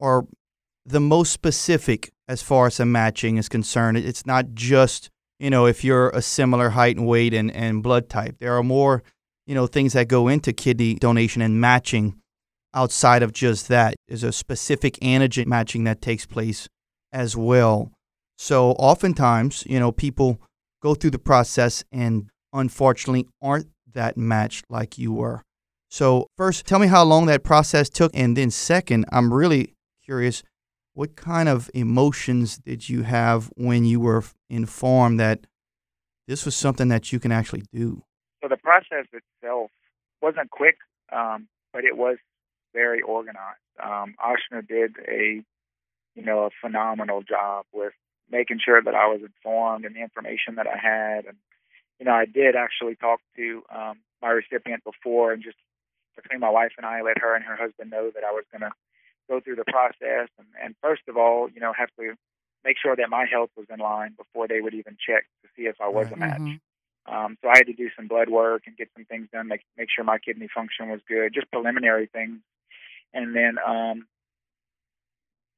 are 0.00 0.24
the 0.84 1.00
most 1.00 1.32
specific 1.32 2.10
as 2.28 2.42
far 2.42 2.66
as 2.66 2.80
a 2.80 2.86
matching 2.86 3.36
is 3.36 3.48
concerned. 3.48 3.98
It's 3.98 4.26
not 4.26 4.54
just, 4.54 5.10
you 5.38 5.50
know, 5.50 5.66
if 5.66 5.84
you're 5.84 6.10
a 6.10 6.22
similar 6.22 6.70
height 6.70 6.96
and 6.96 7.06
weight 7.06 7.34
and, 7.34 7.50
and 7.50 7.82
blood 7.82 8.08
type. 8.08 8.36
There 8.38 8.56
are 8.56 8.62
more, 8.62 9.02
you 9.46 9.54
know, 9.54 9.66
things 9.66 9.92
that 9.92 10.08
go 10.08 10.28
into 10.28 10.52
kidney 10.52 10.94
donation 10.94 11.42
and 11.42 11.60
matching 11.60 12.16
outside 12.74 13.22
of 13.22 13.32
just 13.32 13.68
that. 13.68 13.94
There's 14.08 14.22
a 14.22 14.32
specific 14.32 14.94
antigen 15.00 15.46
matching 15.46 15.84
that 15.84 16.00
takes 16.00 16.26
place 16.26 16.68
as 17.12 17.36
well. 17.36 17.92
So 18.42 18.72
oftentimes, 18.72 19.64
you 19.68 19.78
know, 19.78 19.92
people 19.92 20.40
go 20.82 20.96
through 20.96 21.12
the 21.12 21.20
process 21.20 21.84
and 21.92 22.28
unfortunately 22.52 23.28
aren't 23.40 23.68
that 23.92 24.16
matched 24.16 24.64
like 24.68 24.98
you 24.98 25.12
were. 25.12 25.44
So, 25.90 26.26
first, 26.36 26.66
tell 26.66 26.80
me 26.80 26.88
how 26.88 27.04
long 27.04 27.26
that 27.26 27.44
process 27.44 27.88
took. 27.88 28.10
And 28.16 28.36
then, 28.36 28.50
second, 28.50 29.04
I'm 29.12 29.32
really 29.32 29.74
curious 30.04 30.42
what 30.94 31.14
kind 31.14 31.48
of 31.48 31.70
emotions 31.72 32.58
did 32.58 32.88
you 32.88 33.04
have 33.04 33.48
when 33.54 33.84
you 33.84 34.00
were 34.00 34.24
informed 34.50 35.20
that 35.20 35.46
this 36.26 36.44
was 36.44 36.56
something 36.56 36.88
that 36.88 37.12
you 37.12 37.20
can 37.20 37.30
actually 37.30 37.62
do? 37.72 38.02
So 38.42 38.48
the 38.48 38.56
process 38.56 39.06
itself 39.12 39.70
wasn't 40.20 40.50
quick, 40.50 40.78
um, 41.12 41.46
but 41.72 41.84
it 41.84 41.96
was 41.96 42.16
very 42.74 43.02
organized. 43.02 43.60
Um, 43.80 44.16
Ochsner 44.18 44.66
did 44.66 44.96
a, 45.06 45.44
you 46.16 46.24
know, 46.24 46.46
a 46.46 46.50
phenomenal 46.60 47.22
job 47.22 47.66
with 47.72 47.92
making 48.32 48.58
sure 48.64 48.82
that 48.82 48.94
I 48.94 49.06
was 49.06 49.20
informed 49.20 49.84
and 49.84 49.94
the 49.94 50.00
information 50.00 50.56
that 50.56 50.66
I 50.66 50.76
had. 50.76 51.26
And, 51.26 51.36
you 52.00 52.06
know, 52.06 52.12
I 52.12 52.24
did 52.24 52.56
actually 52.56 52.96
talk 52.96 53.20
to 53.36 53.62
um, 53.70 53.98
my 54.20 54.30
recipient 54.30 54.82
before 54.82 55.32
and 55.32 55.42
just 55.42 55.58
between 56.16 56.40
my 56.40 56.50
wife 56.50 56.72
and 56.76 56.86
I 56.86 57.02
let 57.02 57.18
her 57.18 57.36
and 57.36 57.44
her 57.44 57.56
husband 57.56 57.90
know 57.90 58.10
that 58.14 58.24
I 58.24 58.32
was 58.32 58.44
going 58.50 58.62
to 58.62 58.72
go 59.28 59.40
through 59.40 59.56
the 59.56 59.64
process. 59.64 60.28
And, 60.38 60.48
and 60.62 60.74
first 60.82 61.02
of 61.08 61.16
all, 61.16 61.48
you 61.54 61.60
know, 61.60 61.72
have 61.72 61.90
to 62.00 62.14
make 62.64 62.76
sure 62.82 62.96
that 62.96 63.10
my 63.10 63.26
health 63.30 63.50
was 63.56 63.66
in 63.72 63.78
line 63.78 64.14
before 64.16 64.48
they 64.48 64.60
would 64.60 64.74
even 64.74 64.96
check 64.98 65.24
to 65.42 65.48
see 65.56 65.66
if 65.66 65.76
I 65.80 65.88
was 65.88 66.10
a 66.10 66.16
match. 66.16 66.40
Mhm. 66.40 66.60
Um, 67.04 67.36
so 67.42 67.48
I 67.48 67.56
had 67.56 67.66
to 67.66 67.72
do 67.72 67.90
some 67.96 68.06
blood 68.06 68.28
work 68.28 68.62
and 68.66 68.76
get 68.76 68.88
some 68.94 69.04
things 69.04 69.28
done, 69.32 69.48
make 69.48 69.62
make 69.76 69.88
sure 69.90 70.04
my 70.04 70.18
kidney 70.18 70.48
function 70.54 70.88
was 70.88 71.00
good, 71.08 71.34
just 71.34 71.50
preliminary 71.50 72.06
things. 72.06 72.38
And 73.12 73.34
then 73.34 73.58
um, 73.58 74.06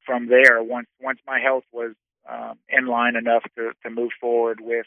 from 0.07 0.29
there, 0.29 0.63
once 0.63 0.89
once 1.01 1.21
my 1.27 1.39
health 1.41 1.65
was 1.71 1.93
um, 2.29 2.59
in 2.69 2.87
line 2.87 3.17
enough 3.17 3.45
to 3.57 3.73
to 3.83 3.91
move 3.91 4.11
forward 4.21 4.61
with 4.61 4.87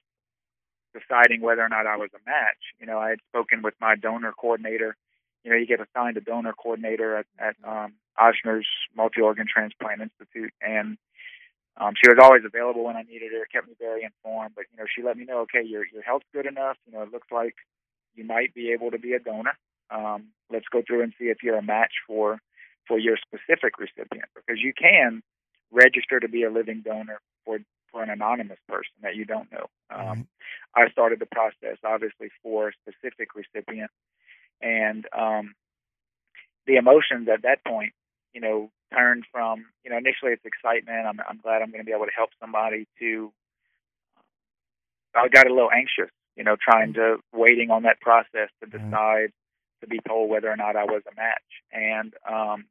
deciding 0.94 1.42
whether 1.42 1.62
or 1.62 1.70
not 1.70 1.86
I 1.86 1.98
was 1.98 2.10
a 2.14 2.30
match. 2.30 2.74
You 2.80 2.88
know, 2.88 2.98
I 2.98 3.10
had 3.10 3.20
spoken 3.30 3.62
with 3.62 3.76
my 3.80 3.96
donor 3.96 4.34
coordinator. 4.34 4.96
You 5.44 5.52
know, 5.52 5.58
you 5.58 5.68
get 5.68 5.80
assigned 5.80 6.18
a 6.18 6.22
donor 6.22 6.54
coordinator 6.54 7.18
at, 7.18 7.26
at 7.40 7.56
um, 7.64 7.94
Ochsner's 8.20 8.68
Multi 8.96 9.22
Organ 9.22 9.46
Transplant 9.52 10.02
Institute, 10.02 10.52
and 10.62 10.98
um, 11.78 11.94
she 12.02 12.10
was 12.10 12.18
always 12.22 12.42
available 12.46 12.84
when 12.84 12.98
I 12.98 13.04
needed 13.04 13.32
her. 13.32 13.46
Kept 13.54 13.68
me 13.68 13.76
very 13.80 14.04
informed, 14.04 14.56
but 14.56 14.66
you 14.72 14.78
know, 14.78 14.86
she 14.94 15.04
let 15.04 15.18
me 15.18 15.26
know, 15.26 15.42
okay, 15.42 15.64
your 15.64 15.86
your 15.94 16.02
health's 16.02 16.26
good 16.34 16.48
enough. 16.48 16.78
You 16.86 16.94
know, 16.94 17.04
it 17.04 17.12
looks 17.12 17.28
like 17.32 17.56
you 18.16 18.26
might 18.26 18.54
be 18.54 18.72
able 18.72 18.92
to 18.92 18.98
be 18.98 19.14
a 19.14 19.20
donor. 19.20 19.54
Um, 19.90 20.30
let's 20.52 20.66
go 20.72 20.82
through 20.86 21.04
and 21.04 21.14
see 21.20 21.26
if 21.26 21.44
you're 21.44 21.58
a 21.58 21.64
match 21.64 21.94
for 22.08 22.40
for 22.88 22.98
your 22.98 23.18
specific 23.18 23.78
recipient, 23.78 24.30
because 24.36 24.62
you 24.62 24.74
can 24.74 25.22
register 25.72 26.20
to 26.20 26.28
be 26.28 26.44
a 26.44 26.52
living 26.52 26.82
donor 26.84 27.20
for 27.46 27.60
for 27.92 28.04
an 28.04 28.10
anonymous 28.10 28.60
person 28.68 28.92
that 29.02 29.16
you 29.16 29.26
don't 29.26 29.52
know. 29.52 29.68
Um, 29.90 30.28
I 30.76 30.90
started 30.92 31.20
the 31.20 31.26
process 31.26 31.78
obviously 31.84 32.30
for 32.44 32.70
a 32.70 32.72
specific 32.82 33.30
recipient, 33.36 33.92
and 34.62 35.06
um, 35.18 35.56
the 36.66 36.76
emotions 36.76 37.28
at 37.34 37.44
that 37.44 37.64
point, 37.66 37.94
you 38.34 38.42
know, 38.42 38.70
turned 38.94 39.24
from 39.32 39.66
you 39.84 39.92
know 39.92 39.98
initially 39.98 40.34
it's 40.34 40.46
excitement. 40.46 41.08
I'm 41.08 41.20
I'm 41.28 41.40
glad 41.42 41.62
I'm 41.62 41.72
going 41.72 41.82
to 41.82 41.86
be 41.86 41.94
able 41.94 42.06
to 42.06 42.16
help 42.16 42.30
somebody. 42.40 42.88
To 43.00 43.32
I 45.16 45.28
got 45.30 45.48
a 45.48 45.54
little 45.54 45.72
anxious, 45.72 46.12
you 46.36 46.44
know, 46.44 46.56
trying 46.62 46.94
to 46.94 47.18
waiting 47.34 47.72
on 47.72 47.84
that 47.84 48.00
process 48.02 48.50
to 48.62 48.70
decide 48.70 49.32
to 49.82 49.88
be 49.88 50.00
told 50.08 50.30
whether 50.30 50.50
or 50.50 50.58
not 50.58 50.76
I 50.76 50.86
was 50.86 51.04
a 51.10 51.16
match, 51.16 51.50
and 51.72 52.14
um, 52.30 52.66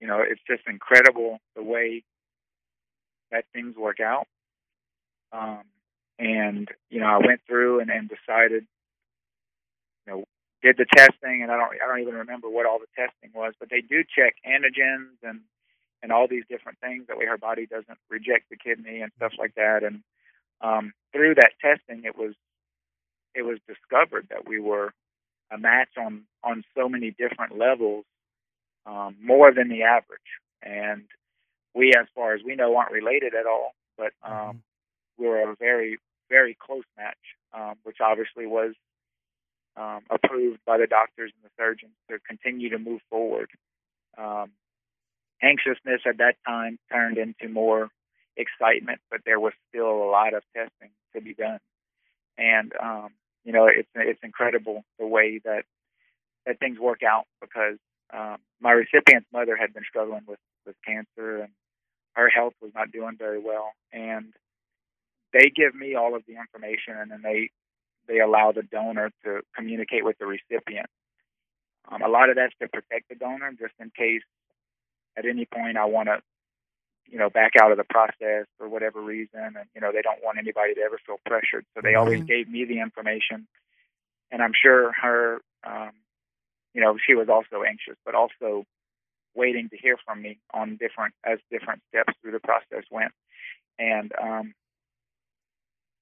you 0.00 0.06
know, 0.06 0.20
it's 0.20 0.40
just 0.46 0.62
incredible 0.66 1.38
the 1.54 1.62
way 1.62 2.02
that 3.30 3.44
things 3.52 3.76
work 3.76 4.00
out. 4.00 4.26
Um, 5.32 5.62
and 6.18 6.68
you 6.90 7.00
know, 7.00 7.06
I 7.06 7.18
went 7.24 7.40
through 7.46 7.80
and, 7.80 7.90
and 7.90 8.08
decided, 8.08 8.66
you 10.06 10.12
know, 10.12 10.24
did 10.62 10.76
the 10.76 10.86
testing, 10.96 11.42
and 11.42 11.50
I 11.50 11.56
don't, 11.56 11.70
I 11.82 11.86
don't 11.86 12.00
even 12.00 12.14
remember 12.14 12.48
what 12.48 12.66
all 12.66 12.78
the 12.78 12.86
testing 12.96 13.30
was, 13.34 13.54
but 13.58 13.70
they 13.70 13.80
do 13.80 14.02
check 14.04 14.34
antigens 14.46 15.16
and 15.22 15.40
and 16.02 16.12
all 16.12 16.26
these 16.28 16.44
different 16.48 16.78
things 16.80 17.06
that 17.08 17.18
way 17.18 17.26
her 17.26 17.36
body 17.38 17.66
doesn't 17.66 17.98
reject 18.08 18.48
the 18.50 18.56
kidney 18.56 19.00
and 19.00 19.12
stuff 19.16 19.32
like 19.38 19.54
that. 19.54 19.82
And 19.82 20.02
um, 20.62 20.92
through 21.12 21.34
that 21.34 21.52
testing, 21.60 22.04
it 22.04 22.16
was 22.16 22.34
it 23.34 23.42
was 23.42 23.58
discovered 23.68 24.28
that 24.30 24.48
we 24.48 24.60
were 24.60 24.92
a 25.50 25.58
match 25.58 25.90
on 25.98 26.22
on 26.42 26.64
so 26.76 26.88
many 26.88 27.10
different 27.10 27.58
levels, 27.58 28.04
um, 28.90 29.16
more 29.22 29.52
than 29.54 29.68
the 29.68 29.82
average. 29.82 30.20
And 30.62 31.04
we, 31.74 31.92
as 31.98 32.06
far 32.14 32.34
as 32.34 32.40
we 32.44 32.56
know, 32.56 32.76
aren't 32.76 32.92
related 32.92 33.34
at 33.34 33.46
all, 33.46 33.72
but 33.96 34.12
um, 34.22 34.32
mm-hmm. 34.32 34.56
we 35.18 35.28
were 35.28 35.52
a 35.52 35.56
very, 35.56 35.98
very 36.28 36.56
close 36.60 36.84
match, 36.98 37.16
um, 37.54 37.74
which 37.84 37.98
obviously 38.00 38.46
was 38.46 38.74
um, 39.76 40.00
approved 40.10 40.58
by 40.66 40.78
the 40.78 40.86
doctors 40.86 41.32
and 41.34 41.44
the 41.44 41.62
surgeons 41.62 41.92
to 42.10 42.18
continue 42.26 42.70
to 42.70 42.78
move 42.78 43.00
forward. 43.08 43.48
Um, 44.18 44.50
anxiousness 45.42 46.02
at 46.06 46.18
that 46.18 46.34
time 46.46 46.78
turned 46.92 47.16
into 47.16 47.48
more 47.48 47.88
excitement, 48.36 49.00
but 49.10 49.20
there 49.24 49.40
was 49.40 49.52
still 49.68 49.90
a 49.90 50.10
lot 50.10 50.34
of 50.34 50.42
testing 50.54 50.90
to 51.14 51.20
be 51.20 51.34
done. 51.34 51.60
And 52.36 52.72
um, 52.82 53.10
you 53.44 53.52
know, 53.52 53.66
it's 53.66 53.88
it's 53.94 54.20
incredible 54.22 54.84
the 54.98 55.06
way 55.06 55.40
that 55.44 55.64
that 56.46 56.58
things 56.58 56.78
work 56.78 57.02
out 57.02 57.26
because 57.40 57.78
um, 58.12 58.38
my 58.60 58.72
recipient's 58.72 59.28
mother 59.32 59.56
had 59.56 59.72
been 59.72 59.84
struggling 59.88 60.22
with 60.26 60.38
with 60.66 60.76
cancer 60.86 61.42
and 61.42 61.52
her 62.12 62.28
health 62.28 62.54
was 62.60 62.72
not 62.74 62.92
doing 62.92 63.16
very 63.18 63.38
well. 63.38 63.72
And 63.92 64.32
they 65.32 65.50
give 65.54 65.74
me 65.74 65.94
all 65.94 66.14
of 66.14 66.22
the 66.26 66.36
information 66.36 66.94
and 66.96 67.10
then 67.10 67.22
they 67.22 67.50
they 68.08 68.18
allow 68.20 68.52
the 68.52 68.62
donor 68.62 69.10
to 69.24 69.40
communicate 69.54 70.04
with 70.04 70.18
the 70.18 70.26
recipient. 70.26 70.86
Um, 71.90 72.02
a 72.02 72.08
lot 72.08 72.28
of 72.28 72.36
that's 72.36 72.54
to 72.60 72.68
protect 72.68 73.08
the 73.08 73.14
donor 73.14 73.50
just 73.52 73.74
in 73.78 73.90
case 73.96 74.22
at 75.16 75.24
any 75.26 75.44
point 75.44 75.76
i 75.76 75.84
want 75.84 76.08
to 76.08 76.20
you 77.06 77.18
know 77.18 77.30
back 77.30 77.52
out 77.60 77.72
of 77.72 77.78
the 77.78 77.84
process 77.84 78.46
for 78.58 78.68
whatever 78.68 79.00
reason 79.00 79.40
and 79.40 79.66
you 79.74 79.80
know 79.80 79.90
they 79.92 80.02
don't 80.02 80.22
want 80.22 80.38
anybody 80.38 80.74
to 80.74 80.80
ever 80.80 80.98
feel 81.06 81.16
pressured. 81.26 81.64
So 81.74 81.80
they 81.82 81.94
always 81.94 82.22
gave 82.22 82.48
me 82.48 82.64
the 82.64 82.80
information 82.80 83.46
and 84.30 84.42
i'm 84.42 84.52
sure 84.60 84.92
her 84.92 85.40
um, 85.64 85.92
you 86.74 86.80
know 86.80 86.96
she 87.04 87.14
was 87.14 87.28
also 87.28 87.62
anxious 87.66 87.96
but 88.04 88.14
also 88.14 88.64
waiting 89.34 89.68
to 89.68 89.76
hear 89.76 89.96
from 90.04 90.22
me 90.22 90.38
on 90.52 90.76
different 90.76 91.14
as 91.24 91.38
different 91.50 91.82
steps 91.88 92.12
through 92.20 92.32
the 92.32 92.40
process 92.40 92.84
went. 92.90 93.12
And 93.78 94.12
um, 94.20 94.54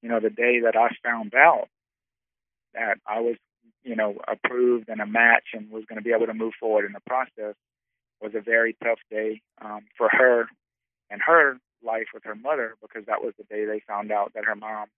you 0.03 0.09
know, 0.09 0.21
the 0.21 0.31
day 0.31 0.61
that 0.65 0.77
I 0.77 0.89
found 1.03 1.35
out 1.35 1.69
that 2.75 2.99
I 3.07 3.21
was, 3.21 3.37
you 3.83 3.97
know, 3.97 4.17
approved 4.29 4.89
and 4.89 5.01
a 5.01 5.07
match 5.07 5.49
and 5.55 5.71
was 5.71 5.85
going 5.89 5.99
to 5.99 6.05
be 6.05 6.13
able 6.13 6.27
to 6.27 6.35
move 6.35 6.55
forward 6.59 6.85
in 6.85 6.93
the 6.93 7.01
process 7.07 7.55
was 8.21 8.33
a 8.35 8.41
very 8.41 8.77
tough 8.83 8.99
day 9.11 9.41
um, 9.63 9.83
for 9.97 10.09
her 10.11 10.47
and 11.11 11.21
her 11.25 11.59
life 11.85 12.09
with 12.13 12.25
her 12.25 12.35
mother 12.35 12.75
because 12.83 13.07
that 13.07 13.23
was 13.23 13.33
the 13.39 13.45
day 13.45 13.65
they 13.65 13.81
found 13.87 14.11
out 14.11 14.33
that 14.35 14.45
her 14.45 14.57
mom 14.57 14.89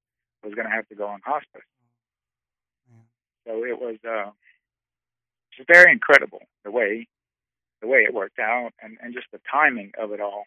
was 0.43 0.55
going 0.55 0.67
to 0.67 0.73
have 0.73 0.89
to 0.89 0.95
go 0.95 1.07
on 1.07 1.21
hospice. 1.25 1.67
So 3.47 3.65
it 3.65 3.79
was 3.81 3.97
uh, 4.09 4.31
very 5.67 5.93
incredible 5.93 6.43
the 6.65 6.71
way 6.71 7.07
the 7.81 7.89
way 7.89 8.01
it 8.01 8.13
worked 8.13 8.39
out 8.39 8.73
and, 8.83 8.99
and 9.03 9.15
just 9.15 9.27
the 9.33 9.41
timing 9.51 9.93
of 9.99 10.13
it 10.13 10.21
all. 10.21 10.45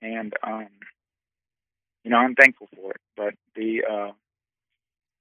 And 0.00 0.32
um, 0.42 0.68
you 2.04 2.10
know, 2.10 2.18
I'm 2.18 2.34
thankful 2.34 2.68
for 2.74 2.92
it. 2.92 3.00
But 3.16 3.34
the 3.56 3.82
uh, 3.88 4.12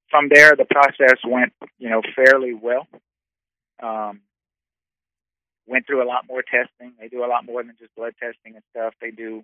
from 0.09 0.29
there, 0.31 0.55
the 0.55 0.65
process 0.65 1.19
went 1.25 1.53
you 1.79 1.89
know 1.89 2.01
fairly 2.15 2.53
well. 2.53 2.87
Um, 3.81 4.21
went 5.67 5.85
through 5.85 6.03
a 6.03 6.07
lot 6.07 6.25
more 6.27 6.41
testing. 6.41 6.93
They 6.99 7.09
do 7.09 7.25
a 7.25 7.27
lot 7.27 7.45
more 7.45 7.61
than 7.63 7.75
just 7.77 7.93
blood 7.95 8.13
testing 8.19 8.55
and 8.55 8.63
stuff. 8.71 8.93
They 9.01 9.11
do 9.11 9.43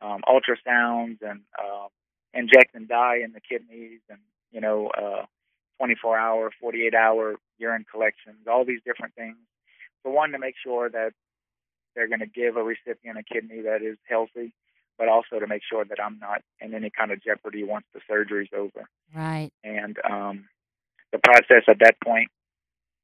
um, 0.00 0.20
ultrasounds 0.28 1.18
and 1.22 1.40
uh, 1.58 1.88
inject 2.32 2.74
and 2.74 2.88
dye 2.88 3.20
in 3.24 3.32
the 3.32 3.40
kidneys, 3.40 4.00
and 4.08 4.20
you 4.52 4.60
know, 4.60 4.88
uh, 4.88 5.26
24 5.78 6.18
hour, 6.18 6.50
48 6.60 6.94
hour 6.94 7.34
urine 7.58 7.84
collections, 7.90 8.46
all 8.50 8.64
these 8.64 8.80
different 8.84 9.14
things 9.14 9.36
for 10.02 10.12
one 10.12 10.30
to 10.32 10.38
make 10.38 10.54
sure 10.62 10.88
that 10.88 11.12
they're 11.94 12.08
going 12.08 12.20
to 12.20 12.26
give 12.26 12.56
a 12.56 12.62
recipient 12.62 13.18
a 13.18 13.22
kidney 13.22 13.62
that 13.62 13.82
is 13.82 13.96
healthy, 14.08 14.52
but 14.96 15.08
also 15.08 15.38
to 15.40 15.46
make 15.46 15.62
sure 15.68 15.84
that 15.84 15.98
I'm 16.02 16.18
not 16.18 16.42
in 16.60 16.74
any 16.74 16.90
kind 16.90 17.10
of 17.10 17.22
jeopardy 17.22 17.64
once 17.64 17.86
the 17.92 18.00
surgery's 18.08 18.50
over. 18.56 18.88
Right. 19.14 19.50
And 19.64 19.98
um, 20.08 20.48
the 21.12 21.18
process 21.18 21.64
at 21.68 21.78
that 21.80 21.96
point, 22.04 22.30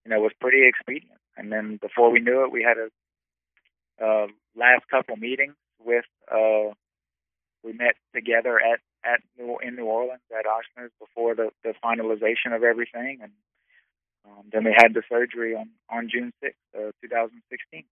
you 0.05 0.11
know, 0.11 0.21
was 0.21 0.33
pretty 0.41 0.67
expedient. 0.67 1.19
And 1.37 1.51
then 1.51 1.79
before 1.81 2.11
we 2.11 2.21
knew 2.21 2.45
it, 2.45 2.53
we 2.53 2.63
had 2.63 2.77
a 2.79 4.05
uh, 4.05 4.27
last 4.57 4.89
couple 4.91 5.17
meetings 5.17 5.55
with. 5.85 6.05
Uh, 6.31 6.75
we 7.65 7.73
met 7.73 7.97
together 8.15 8.61
at 8.61 8.81
at 9.05 9.21
New, 9.39 9.59
in 9.63 9.75
New 9.75 9.87
Orleans 9.87 10.21
at 10.31 10.45
Ochsner's 10.45 10.93
before 11.01 11.35
the 11.35 11.49
the 11.65 11.75
finalization 11.83 12.55
of 12.55 12.63
everything, 12.63 13.21
and 13.23 13.33
um, 14.27 14.45
then 14.53 14.65
we 14.65 14.75
had 14.77 14.95
the 14.95 15.03
surgery 15.09 15.55
on, 15.55 15.71
on 15.91 16.09
June 16.11 16.33
6th, 16.43 16.51
uh, 16.77 16.93
2016. 17.03 17.85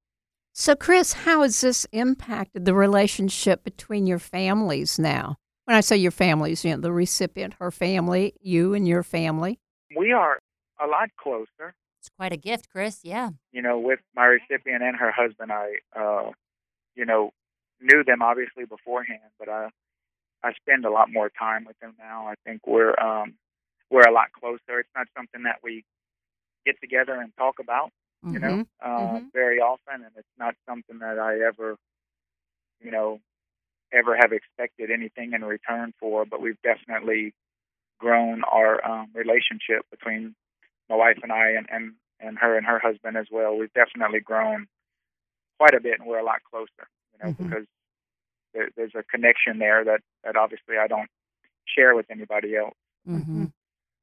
So, 0.55 0.75
Chris, 0.75 1.13
how 1.13 1.43
has 1.43 1.61
this 1.61 1.87
impacted 1.93 2.65
the 2.65 2.75
relationship 2.75 3.65
between 3.65 4.07
your 4.07 4.19
families 4.19 4.99
now? 4.99 5.37
When 5.65 5.77
I 5.77 5.81
say 5.81 5.97
your 5.97 6.11
families, 6.11 6.65
you 6.65 6.73
know, 6.73 6.81
the 6.81 6.93
recipient, 6.93 7.55
her 7.55 7.71
family, 7.71 8.35
you 8.41 8.75
and 8.75 8.87
your 8.87 9.03
family. 9.03 9.61
We 9.97 10.13
are 10.13 10.41
a 10.83 10.87
lot 10.87 11.11
closer. 11.17 11.75
It's 12.01 12.11
quite 12.19 12.33
a 12.33 12.37
gift, 12.37 12.69
Chris. 12.69 13.01
Yeah. 13.03 13.31
You 13.53 13.63
know, 13.63 13.79
with 13.79 14.01
my 14.15 14.25
recipient 14.25 14.83
and 14.83 14.97
her 14.97 15.13
husband, 15.13 15.53
I, 15.53 15.75
uh, 15.97 16.33
you 16.97 17.05
know, 17.07 17.31
knew 17.81 18.03
them 18.05 18.23
obviously 18.23 18.65
beforehand, 18.65 19.21
but 19.39 19.49
I, 19.49 19.69
I 20.43 20.53
spend 20.55 20.85
a 20.85 20.91
lot 20.91 21.11
more 21.11 21.31
time 21.31 21.65
with 21.65 21.79
them 21.79 21.95
now. 21.99 22.27
I 22.27 22.35
think 22.45 22.67
we're, 22.67 22.99
um, 22.99 23.35
we're 23.91 24.09
a 24.09 24.13
lot 24.13 24.33
closer. 24.39 24.81
It's 24.81 24.89
not 24.97 25.07
something 25.17 25.45
that 25.45 25.61
we 25.63 25.85
get 26.65 26.81
together 26.81 27.15
and 27.15 27.33
talk 27.37 27.59
about, 27.61 27.91
you 28.23 28.33
mm-hmm. 28.33 28.43
know, 28.43 28.65
uh, 28.83 28.89
mm-hmm. 28.89 29.27
very 29.33 29.59
often, 29.59 29.95
and 29.95 30.13
it's 30.17 30.27
not 30.39 30.55
something 30.69 30.99
that 31.01 31.19
I 31.19 31.47
ever, 31.47 31.77
you 32.81 32.91
know, 32.91 33.21
ever 33.93 34.17
have 34.17 34.33
expected 34.33 34.91
anything 34.91 35.33
in 35.35 35.45
return 35.45 35.93
for. 35.99 36.25
But 36.25 36.41
we've 36.41 36.61
definitely 36.63 37.35
grown 37.99 38.43
our 38.45 38.85
um, 38.85 39.09
relationship 39.15 39.87
between 39.91 40.35
my 40.89 40.97
wife 40.97 41.19
and 41.23 41.33
I, 41.33 41.51
and, 41.51 41.67
and 41.71 41.93
and 42.21 42.39
her 42.39 42.57
and 42.57 42.67
her 42.67 42.79
husband 42.79 43.17
as 43.17 43.27
well. 43.31 43.57
We've 43.57 43.73
definitely 43.73 44.21
grown 44.21 44.67
quite 45.59 45.75
a 45.75 45.81
bit, 45.81 45.99
and 45.99 46.09
we're 46.09 46.19
a 46.21 46.25
lot 46.25 46.41
closer, 46.51 46.89
you 47.13 47.19
know, 47.23 47.33
mm-hmm. 47.33 47.49
because 47.49 47.67
there, 48.55 48.69
there's 48.77 48.95
a 48.95 49.03
connection 49.03 49.59
there 49.59 49.85
that 49.85 50.01
that 50.25 50.37
obviously 50.37 50.77
I 50.79 50.87
don't 50.87 51.09
share 51.67 51.95
with 51.95 52.07
anybody 52.11 52.57
else. 52.57 52.75
Mm-hmm. 53.09 53.47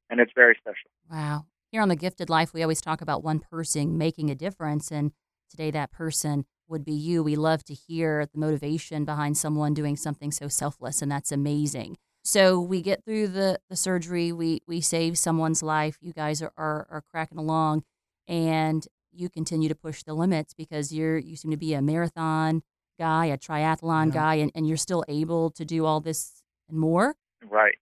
And 0.09 0.19
it's 0.19 0.31
very 0.35 0.55
special. 0.59 0.89
Wow. 1.11 1.45
Here 1.71 1.83
on 1.83 1.89
The 1.89 1.95
Gifted 1.95 2.31
Life, 2.31 2.51
we 2.51 2.63
always 2.63 2.81
talk 2.81 2.99
about 2.99 3.23
one 3.23 3.39
person 3.39 3.95
making 3.95 4.31
a 4.31 4.35
difference. 4.35 4.91
And 4.91 5.11
today, 5.51 5.69
that 5.71 5.91
person 5.91 6.45
would 6.67 6.83
be 6.83 6.93
you. 6.93 7.21
We 7.21 7.35
love 7.35 7.63
to 7.65 7.75
hear 7.75 8.25
the 8.25 8.39
motivation 8.39 9.05
behind 9.05 9.37
someone 9.37 9.75
doing 9.75 9.95
something 9.95 10.31
so 10.31 10.47
selfless, 10.47 11.01
and 11.03 11.11
that's 11.11 11.31
amazing. 11.31 11.97
So 12.23 12.59
we 12.59 12.81
get 12.81 13.05
through 13.05 13.27
the, 13.29 13.59
the 13.69 13.75
surgery, 13.75 14.31
we, 14.31 14.61
we 14.67 14.81
save 14.81 15.17
someone's 15.17 15.61
life. 15.63 15.97
You 16.01 16.11
guys 16.11 16.41
are, 16.41 16.51
are, 16.57 16.87
are 16.89 17.03
cracking 17.11 17.37
along, 17.37 17.83
and 18.27 18.87
you 19.11 19.29
continue 19.29 19.69
to 19.69 19.75
push 19.75 20.01
the 20.03 20.13
limits 20.13 20.53
because 20.53 20.91
you're 20.91 21.17
you 21.17 21.35
seem 21.35 21.51
to 21.51 21.57
be 21.57 21.73
a 21.75 21.81
marathon 21.81 22.61
guy, 22.99 23.25
a 23.27 23.37
triathlon 23.37 24.07
Yeah. 24.07 24.13
guy, 24.13 24.35
and, 24.35 24.51
and 24.55 24.67
you're 24.67 24.77
still 24.77 25.05
able 25.07 25.51
to 25.51 25.63
do 25.65 25.85
all 25.85 26.01
this 26.01 26.41
and 26.67 26.79
more. 26.79 27.15
Right. 27.47 27.77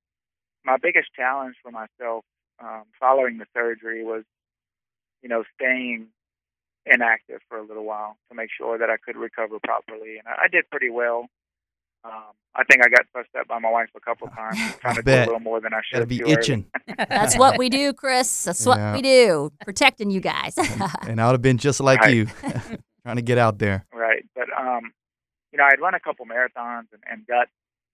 My 0.66 0.78
biggest 0.78 1.08
challenge 1.16 1.56
for 1.64 1.72
myself 1.72 2.26
um, 2.64 2.84
following 3.00 3.38
the 3.38 3.46
surgery 3.54 4.04
was, 4.04 4.24
you 5.22 5.30
know, 5.30 5.44
staying 5.56 6.08
inactive 6.86 7.40
for 7.50 7.58
a 7.58 7.64
little 7.66 7.84
while 7.84 8.18
to 8.30 8.36
make 8.36 8.50
sure 8.56 8.78
that 8.78 8.90
I 8.90 8.98
could 8.98 9.18
recover 9.18 9.58
properly, 9.64 10.18
and 10.18 10.28
I, 10.28 10.44
I 10.46 10.48
did 10.48 10.70
pretty 10.70 10.90
well. 10.90 11.28
Um, 12.04 12.34
I 12.56 12.64
think 12.64 12.84
I 12.84 12.90
got 12.90 13.06
fussed 13.12 13.36
up 13.38 13.48
by 13.48 13.60
my 13.60 13.70
wife 13.70 13.90
a 13.96 14.00
couple 14.00 14.28
times, 14.30 14.58
trying 14.80 14.96
to 14.96 15.02
do 15.02 15.12
a 15.12 15.26
little 15.26 15.40
more 15.40 15.60
than 15.60 15.74
I 15.74 15.82
should. 15.84 15.96
Gotta 15.96 16.06
be 16.06 16.22
itching. 16.26 16.66
That's 16.98 17.38
what 17.38 17.58
we 17.58 17.70
do, 17.70 17.92
Chris. 17.94 18.46
That's 18.46 18.66
what 18.66 18.78
Yeah. 18.78 18.96
we 18.96 19.02
do, 19.02 19.52
protecting 19.64 20.10
you 20.10 20.22
guys. 20.22 20.56
and 21.08 21.20
I 21.20 21.26
would 21.26 21.34
have 21.34 21.42
been 21.42 21.58
just 21.58 21.80
like 21.82 22.00
Right. 22.00 22.16
you, 22.16 22.26
trying 23.04 23.18
to 23.18 23.22
get 23.22 23.38
out 23.38 23.60
there. 23.60 23.86
Right. 23.94 24.24
But 24.36 24.48
um, 24.58 24.94
you 25.52 25.58
know, 25.58 25.66
I'd 25.66 25.80
run 25.82 25.94
a 25.96 26.00
couple 26.00 26.26
marathons 26.26 26.86
and, 26.94 27.04
and 27.10 27.28
got 27.28 27.48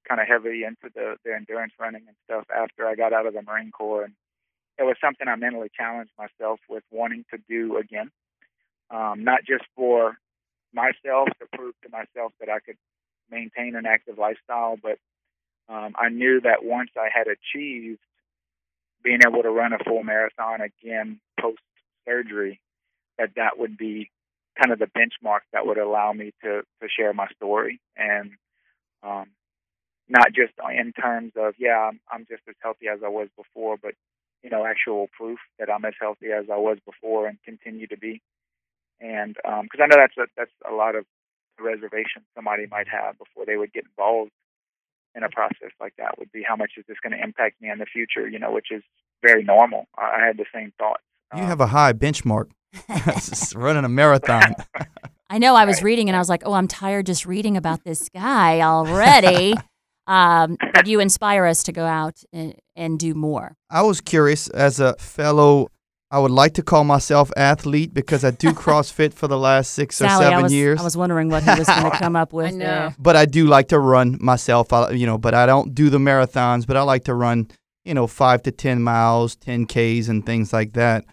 kind 0.07 0.21
of 0.21 0.27
heavy 0.27 0.63
into 0.63 0.93
the, 0.93 1.15
the 1.25 1.33
endurance 1.33 1.73
running 1.79 2.03
and 2.07 2.15
stuff 2.25 2.45
after 2.55 2.85
I 2.87 2.95
got 2.95 3.13
out 3.13 3.25
of 3.25 3.33
the 3.33 3.41
Marine 3.41 3.71
Corps 3.71 4.03
and 4.03 4.13
it 4.77 4.83
was 4.83 4.95
something 5.01 5.27
I 5.27 5.35
mentally 5.35 5.69
challenged 5.75 6.11
myself 6.17 6.59
with 6.69 6.83
wanting 6.91 7.25
to 7.31 7.39
do 7.49 7.77
again. 7.77 8.11
Um, 8.89 9.23
not 9.23 9.41
just 9.47 9.63
for 9.75 10.17
myself 10.73 11.29
to 11.39 11.57
prove 11.57 11.75
to 11.83 11.89
myself 11.89 12.33
that 12.39 12.49
I 12.49 12.59
could 12.59 12.77
maintain 13.29 13.75
an 13.75 13.85
active 13.85 14.17
lifestyle, 14.17 14.77
but 14.81 14.97
um, 15.69 15.93
I 15.95 16.09
knew 16.09 16.41
that 16.41 16.63
once 16.63 16.89
I 16.97 17.07
had 17.13 17.27
achieved 17.27 17.99
being 19.03 19.19
able 19.25 19.43
to 19.43 19.49
run 19.49 19.73
a 19.73 19.83
full 19.83 20.03
marathon 20.03 20.61
again 20.61 21.19
post 21.39 21.59
surgery, 22.05 22.59
that 23.17 23.31
that 23.35 23.57
would 23.57 23.77
be 23.77 24.09
kind 24.57 24.71
of 24.71 24.79
the 24.79 24.85
benchmark 24.85 25.39
that 25.51 25.65
would 25.65 25.77
allow 25.77 26.13
me 26.13 26.31
to 26.43 26.61
to 26.81 26.87
share 26.87 27.13
my 27.13 27.27
story 27.35 27.79
and 27.97 28.31
um, 29.01 29.25
not 30.07 30.27
just 30.33 30.53
in 30.77 30.93
terms 30.93 31.31
of 31.35 31.55
yeah 31.57 31.89
I'm, 31.89 31.99
I'm 32.11 32.25
just 32.29 32.43
as 32.47 32.55
healthy 32.61 32.87
as 32.87 32.99
I 33.03 33.09
was 33.09 33.29
before, 33.35 33.77
but 33.81 33.93
you 34.43 34.49
know 34.49 34.65
actual 34.65 35.07
proof 35.17 35.39
that 35.59 35.69
I'm 35.69 35.85
as 35.85 35.93
healthy 35.99 36.31
as 36.31 36.45
I 36.51 36.57
was 36.57 36.77
before 36.85 37.27
and 37.27 37.37
continue 37.43 37.87
to 37.87 37.97
be. 37.97 38.21
And 38.99 39.35
because 39.35 39.79
I 39.81 39.87
know 39.87 39.97
that's 39.97 40.17
a, 40.17 40.25
that's 40.37 40.51
a 40.69 40.73
lot 40.73 40.95
of 40.95 41.05
reservation 41.59 42.23
somebody 42.35 42.65
might 42.69 42.87
have 42.87 43.17
before 43.17 43.45
they 43.45 43.57
would 43.57 43.73
get 43.73 43.85
involved 43.85 44.31
in 45.15 45.23
a 45.23 45.29
process 45.29 45.69
like 45.79 45.93
that 45.97 46.17
would 46.17 46.31
be 46.31 46.43
how 46.47 46.55
much 46.55 46.71
is 46.77 46.85
this 46.87 46.97
going 47.03 47.15
to 47.17 47.23
impact 47.23 47.61
me 47.61 47.69
in 47.69 47.77
the 47.79 47.85
future, 47.85 48.27
you 48.27 48.39
know, 48.39 48.51
which 48.51 48.71
is 48.71 48.81
very 49.21 49.43
normal. 49.43 49.85
I 49.97 50.21
I 50.21 50.25
had 50.27 50.37
the 50.37 50.45
same 50.53 50.73
thoughts. 50.77 51.03
You 51.35 51.41
Um, 51.41 51.47
have 51.47 51.61
a 51.61 51.67
high 51.67 51.93
benchmark. 51.93 52.49
Running 53.55 53.85
a 53.85 53.89
marathon. 53.89 54.55
I 55.29 55.37
know 55.37 55.55
I 55.55 55.65
was 55.65 55.77
Right. 55.77 55.85
reading 55.85 56.09
and 56.09 56.15
I 56.15 56.19
was 56.19 56.29
like, 56.29 56.43
oh, 56.45 56.53
I'm 56.53 56.67
tired 56.67 57.05
just 57.07 57.25
reading 57.25 57.57
about 57.57 57.83
this 57.83 58.09
guy 58.09 58.61
already. 58.61 59.55
um, 60.07 60.57
but 60.73 60.87
you 60.87 60.99
inspire 60.99 61.45
us 61.45 61.63
to 61.63 61.71
go 61.71 61.85
out 61.85 62.21
and, 62.31 62.55
and 62.75 62.99
do 62.99 63.13
more. 63.13 63.55
I 63.69 63.81
was 63.83 64.01
curious 64.01 64.47
as 64.49 64.79
a 64.79 64.95
fellow. 64.97 65.67
I 66.11 66.19
would 66.19 66.29
like 66.31 66.53
to 66.55 66.61
call 66.61 66.83
myself 66.83 67.31
athlete 67.35 67.91
because 67.93 68.23
I 68.23 68.29
do 68.31 68.49
CrossFit 68.53 69.13
for 69.13 69.27
the 69.27 69.37
last 69.37 69.71
six 69.71 69.99
or 69.99 70.07
seven 70.09 70.33
I 70.33 70.41
was, 70.43 70.53
years. 70.53 70.79
I 70.79 70.83
was 70.83 70.95
wondering 70.95 71.29
what 71.29 71.41
he 71.43 71.49
was 71.49 71.67
going 71.67 71.89
to 71.91 71.97
come 71.97 72.15
up 72.15 72.33
with. 72.33 72.47
I 72.47 72.51
know. 72.51 72.57
there. 72.65 72.95
but 72.99 73.15
I 73.15 73.25
do 73.25 73.45
like 73.47 73.69
to 73.69 73.79
run 73.79 74.17
myself. 74.21 74.71
I, 74.71 74.91
you 74.91 75.07
know, 75.07 75.17
but 75.17 75.33
I 75.33 75.45
don't 75.47 75.73
do 75.73 75.89
the 75.89 75.97
marathons. 75.97 76.67
But 76.67 76.77
I 76.77 76.83
like 76.83 77.05
to 77.05 77.15
run, 77.15 77.49
you 77.83 77.95
know, 77.95 78.05
five 78.05 78.43
to 78.43 78.51
ten 78.51 78.83
miles, 78.83 79.35
ten 79.35 79.65
Ks, 79.65 80.07
and 80.07 80.23
things 80.23 80.53
like 80.53 80.73
that. 80.73 81.05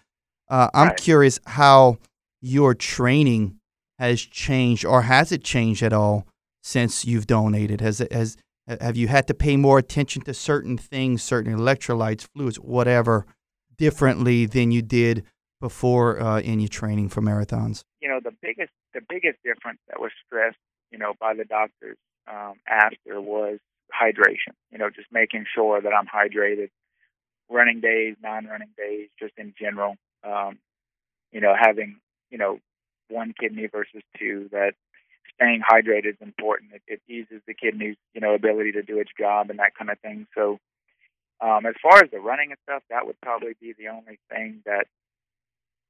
Uh, 0.49 0.69
I'm 0.73 0.89
Right. 0.89 0.97
curious 0.97 1.39
how 1.47 1.97
your 2.41 2.75
training 2.75 3.57
has 3.97 4.21
changed, 4.21 4.85
or 4.85 5.03
has 5.03 5.31
it 5.31 5.43
changed 5.43 5.81
at 5.81 5.93
all 5.93 6.27
since 6.61 7.05
you've 7.05 7.25
donated? 7.25 7.81
Has 7.81 8.01
it 8.01 8.11
has 8.11 8.37
have 8.79 8.95
you 8.95 9.07
had 9.07 9.27
to 9.27 9.33
pay 9.33 9.57
more 9.57 9.77
attention 9.77 10.21
to 10.23 10.33
certain 10.33 10.77
things, 10.77 11.23
certain 11.23 11.57
electrolytes, 11.57 12.27
fluids, 12.33 12.57
whatever, 12.57 13.25
differently 13.77 14.45
than 14.45 14.71
you 14.71 14.81
did 14.81 15.23
before 15.59 16.21
uh, 16.21 16.39
in 16.39 16.59
your 16.59 16.69
training 16.69 17.09
for 17.09 17.21
marathons? 17.21 17.83
you 18.01 18.09
know 18.09 18.19
the 18.21 18.35
biggest 18.41 18.71
the 18.93 19.01
biggest 19.07 19.37
difference 19.43 19.79
that 19.87 20.01
was 20.01 20.11
stressed 20.25 20.57
you 20.91 20.97
know 20.97 21.13
by 21.19 21.33
the 21.33 21.45
doctors 21.45 21.97
um, 22.27 22.55
after 22.67 23.21
was 23.21 23.59
hydration 23.93 24.53
you 24.71 24.77
know 24.77 24.89
just 24.89 25.07
making 25.11 25.45
sure 25.53 25.81
that 25.81 25.93
i'm 25.93 26.07
hydrated 26.07 26.69
running 27.49 27.79
days 27.79 28.15
non-running 28.21 28.69
days 28.77 29.09
just 29.19 29.33
in 29.37 29.53
general 29.59 29.95
um, 30.23 30.57
you 31.31 31.39
know 31.39 31.53
having 31.57 31.97
you 32.29 32.37
know 32.37 32.59
one 33.09 33.33
kidney 33.39 33.67
versus 33.71 34.01
two 34.17 34.49
that 34.51 34.73
staying 35.35 35.61
hydrated 35.61 36.11
is 36.11 36.21
important 36.21 36.71
it, 36.73 36.81
it 36.87 37.01
eases 37.07 37.41
the 37.47 37.53
kidney's 37.53 37.97
you 38.13 38.21
know 38.21 38.33
ability 38.33 38.71
to 38.71 38.81
do 38.81 38.99
its 38.99 39.11
job 39.19 39.49
and 39.49 39.59
that 39.59 39.75
kind 39.75 39.89
of 39.89 39.99
thing 39.99 40.27
so 40.35 40.59
um, 41.41 41.65
as 41.65 41.73
far 41.81 41.97
as 42.03 42.11
the 42.11 42.19
running 42.19 42.51
and 42.51 42.59
stuff 42.63 42.83
that 42.89 43.05
would 43.05 43.19
probably 43.21 43.53
be 43.59 43.73
the 43.77 43.87
only 43.87 44.19
thing 44.29 44.61
that 44.65 44.87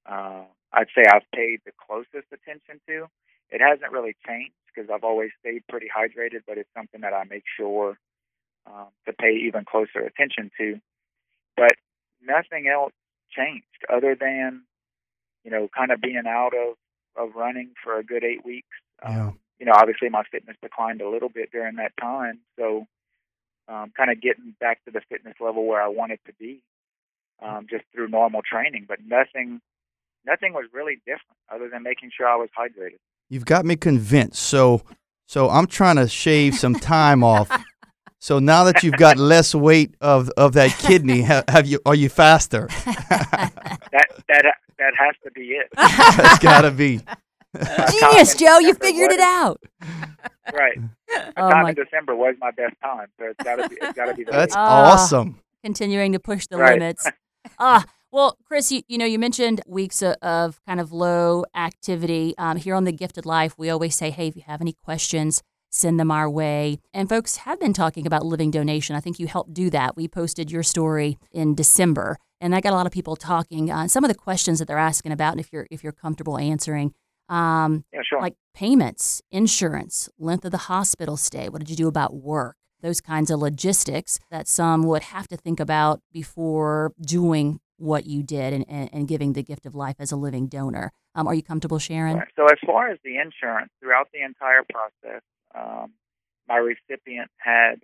uh, 0.05 0.43
I'd 0.73 0.87
say 0.95 1.03
I've 1.11 1.29
paid 1.35 1.61
the 1.65 1.71
closest 1.77 2.31
attention 2.31 2.79
to. 2.87 3.07
It 3.49 3.61
hasn't 3.61 3.91
really 3.91 4.15
changed 4.25 4.55
because 4.67 4.89
I've 4.89 5.03
always 5.03 5.31
stayed 5.39 5.67
pretty 5.67 5.87
hydrated, 5.87 6.43
but 6.47 6.57
it's 6.57 6.69
something 6.75 7.01
that 7.01 7.13
I 7.13 7.23
make 7.29 7.43
sure 7.57 7.97
um, 8.65 8.87
to 9.05 9.13
pay 9.13 9.35
even 9.47 9.65
closer 9.65 9.99
attention 9.99 10.51
to. 10.57 10.79
But 11.57 11.73
nothing 12.21 12.67
else 12.67 12.93
changed 13.35 13.65
other 13.91 14.15
than, 14.15 14.63
you 15.43 15.51
know, 15.51 15.67
kind 15.75 15.91
of 15.91 15.99
being 15.99 16.23
out 16.27 16.53
of, 16.55 16.75
of 17.17 17.35
running 17.35 17.71
for 17.83 17.97
a 17.97 18.03
good 18.03 18.23
eight 18.23 18.45
weeks. 18.45 18.67
Yeah. 19.03 19.27
Um, 19.27 19.39
you 19.59 19.65
know, 19.65 19.73
obviously 19.75 20.09
my 20.09 20.23
fitness 20.31 20.57
declined 20.61 21.01
a 21.01 21.09
little 21.09 21.29
bit 21.29 21.51
during 21.51 21.75
that 21.75 21.91
time. 21.99 22.39
So 22.57 22.87
um, 23.67 23.91
kind 23.95 24.09
of 24.09 24.21
getting 24.21 24.55
back 24.59 24.83
to 24.85 24.91
the 24.91 25.01
fitness 25.07 25.35
level 25.39 25.65
where 25.67 25.81
I 25.81 25.87
wanted 25.87 26.19
to 26.25 26.33
be 26.33 26.61
um, 27.41 27.67
just 27.69 27.83
through 27.93 28.07
normal 28.07 28.41
training, 28.41 28.85
but 28.87 28.99
nothing 29.05 29.61
nothing 30.25 30.53
was 30.53 30.65
really 30.73 30.95
different 31.05 31.37
other 31.53 31.69
than 31.69 31.83
making 31.83 32.11
sure 32.15 32.27
I 32.27 32.35
was 32.35 32.49
hydrated. 32.57 32.97
You've 33.29 33.45
got 33.45 33.65
me 33.65 33.75
convinced. 33.75 34.41
So, 34.41 34.81
so 35.27 35.49
I'm 35.49 35.67
trying 35.67 35.95
to 35.95 36.07
shave 36.07 36.55
some 36.55 36.75
time 36.75 37.23
off. 37.23 37.49
So 38.19 38.37
now 38.37 38.65
that 38.65 38.83
you've 38.83 38.97
got 38.97 39.17
less 39.17 39.55
weight 39.55 39.95
of, 39.99 40.29
of 40.37 40.53
that 40.53 40.77
kidney, 40.77 41.21
have, 41.21 41.43
have 41.47 41.65
you 41.65 41.79
are 41.85 41.95
you 41.95 42.09
faster? 42.09 42.69
That 43.91 44.07
that 44.29 44.45
that 44.79 44.93
has 44.97 45.15
to 45.25 45.31
be 45.31 45.49
it. 45.49 45.67
That's 45.75 46.39
got 46.39 46.61
to 46.61 46.71
be. 46.71 47.01
Genius, 47.91 48.35
Joe. 48.35 48.59
You 48.59 48.73
December 48.73 48.85
figured 48.85 49.11
it 49.11 49.19
out. 49.19 49.61
Right. 50.53 50.77
My 51.09 51.31
Oh, 51.37 51.49
time 51.49 51.63
my- 51.63 51.69
in 51.69 51.75
December 51.75 52.15
was 52.15 52.35
my 52.41 52.51
best 52.51 52.73
time, 52.83 53.07
so 53.17 53.25
it's 53.27 53.43
gotta 53.43 53.69
be 53.69 53.77
it's 53.79 53.93
gotta 53.95 54.13
be 54.15 54.23
the 54.23 54.31
That's 54.31 54.55
way. 54.55 54.61
Ah. 54.61 54.93
awesome. 54.93 55.39
continuing 55.63 56.11
to 56.13 56.19
push 56.19 56.47
the 56.47 56.57
Right. 56.57 56.73
limits. 56.73 57.07
Ah, 57.59 57.85
well, 58.11 58.37
Chris, 58.43 58.71
you, 58.71 58.81
you 58.87 58.97
know, 58.97 59.05
you 59.05 59.17
mentioned 59.19 59.61
weeks 59.67 60.01
of, 60.01 60.15
of 60.21 60.59
kind 60.67 60.79
of 60.81 60.91
low 60.91 61.45
activity. 61.55 62.33
Um, 62.37 62.57
here 62.57 62.75
on 62.75 62.83
The 62.83 62.91
Gifted 62.91 63.25
Life, 63.25 63.53
we 63.57 63.69
always 63.69 63.95
say, 63.95 64.09
hey, 64.09 64.27
if 64.27 64.35
you 64.35 64.41
have 64.47 64.59
any 64.61 64.73
questions, 64.83 65.41
send 65.69 65.99
them 65.99 66.11
our 66.11 66.29
way. 66.29 66.79
And 66.93 67.07
folks 67.07 67.37
have 67.37 67.59
been 67.59 67.71
talking 67.73 68.05
about 68.05 68.25
living 68.25 68.51
donation. 68.51 68.95
I 68.95 68.99
think 68.99 69.19
you 69.19 69.27
helped 69.27 69.53
do 69.53 69.69
that. 69.69 69.95
We 69.95 70.07
posted 70.07 70.51
your 70.51 70.63
story 70.63 71.17
in 71.31 71.55
December, 71.55 72.17
and 72.41 72.51
that 72.53 72.63
got 72.63 72.73
a 72.73 72.75
lot 72.75 72.87
of 72.87 72.91
people 72.91 73.15
talking. 73.15 73.71
Uh, 73.71 73.87
some 73.87 74.03
of 74.03 74.09
the 74.09 74.15
questions 74.15 74.59
that 74.59 74.67
they're 74.67 74.77
asking 74.77 75.11
about, 75.13 75.31
and 75.33 75.39
if 75.39 75.53
you're 75.53 75.67
if 75.71 75.83
you're 75.83 75.93
comfortable 75.93 76.37
answering, 76.37 76.93
um, 77.31 77.85
Yeah, 77.93 78.01
sure. 78.03 78.21
like 78.21 78.35
payments, 78.53 79.21
insurance, 79.31 80.09
length 80.19 80.45
of 80.45 80.51
the 80.51 80.57
hospital 80.57 81.17
stay. 81.17 81.49
What 81.49 81.59
did 81.59 81.69
you 81.69 81.75
do 81.75 81.87
about 81.87 82.13
work? 82.13 82.57
Those 82.81 82.99
kinds 82.99 83.31
of 83.31 83.39
logistics 83.39 84.19
that 84.29 84.47
some 84.47 84.83
would 84.83 85.03
have 85.03 85.27
to 85.29 85.37
think 85.37 85.59
about 85.59 86.01
before 86.11 86.93
doing 86.99 87.59
what 87.77 88.05
you 88.05 88.21
did 88.21 88.53
and, 88.53 88.65
and, 88.67 88.89
and 88.91 89.07
giving 89.07 89.33
the 89.33 89.43
gift 89.43 89.65
of 89.65 89.73
life 89.75 89.95
as 89.99 90.11
a 90.11 90.15
living 90.15 90.47
donor. 90.47 90.91
Um, 91.15 91.27
are 91.27 91.33
you 91.33 91.43
comfortable 91.43 91.79
sharing? 91.79 92.17
Right. 92.17 92.27
So 92.35 92.45
as 92.45 92.57
far 92.65 92.89
as 92.89 92.99
the 93.03 93.17
insurance, 93.17 93.71
throughout 93.79 94.09
the 94.13 94.23
entire 94.23 94.63
process, 94.69 95.21
um, 95.55 95.93
my 96.47 96.57
recipient 96.57 97.29
had 97.37 97.81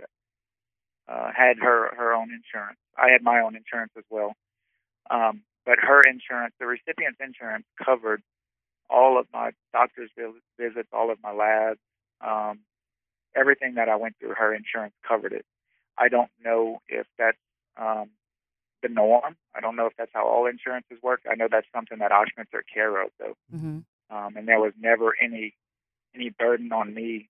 uh, 1.07 1.31
had 1.35 1.57
her 1.59 1.95
her 1.95 2.13
own 2.13 2.29
insurance. 2.31 2.77
I 2.97 3.11
had 3.11 3.21
my 3.21 3.39
own 3.39 3.55
insurance 3.55 3.91
as 3.97 4.03
well, 4.09 4.33
um, 5.09 5.41
but 5.65 5.79
her 5.79 6.01
insurance, 6.01 6.53
the 6.59 6.65
recipient's 6.65 7.19
insurance, 7.21 7.65
covered 7.83 8.21
all 8.89 9.19
of 9.19 9.27
my 9.33 9.51
doctor's 9.73 10.11
visits, 10.59 10.89
all 10.93 11.11
of 11.11 11.17
my 11.23 11.31
labs, 11.31 11.79
um, 12.21 12.59
everything 13.35 13.75
that 13.75 13.89
I 13.89 13.95
went 13.95 14.15
through. 14.19 14.33
Her 14.35 14.53
insurance 14.53 14.93
covered 15.07 15.33
it. 15.33 15.45
I 15.97 16.09
don't 16.09 16.31
know 16.43 16.79
if 16.87 17.07
that's 17.17 17.37
um, 17.77 18.09
the 18.83 18.89
norm. 18.89 19.35
I 19.55 19.59
don't 19.61 19.75
know 19.75 19.87
if 19.87 19.93
that's 19.97 20.11
how 20.13 20.27
all 20.27 20.45
insurances 20.47 20.97
work. 21.01 21.21
I 21.29 21.35
know 21.35 21.47
that's 21.49 21.67
something 21.73 21.99
that 21.99 22.11
Ochsner 22.11 22.49
took 22.51 22.65
care 22.73 23.01
of, 23.01 23.09
though 23.19 23.35
Mm-hmm. 23.53 23.79
um, 24.15 24.37
and 24.37 24.47
there 24.47 24.59
was 24.59 24.73
never 24.79 25.13
any 25.21 25.55
any 26.15 26.29
burden 26.29 26.71
on 26.71 26.93
me, 26.93 27.29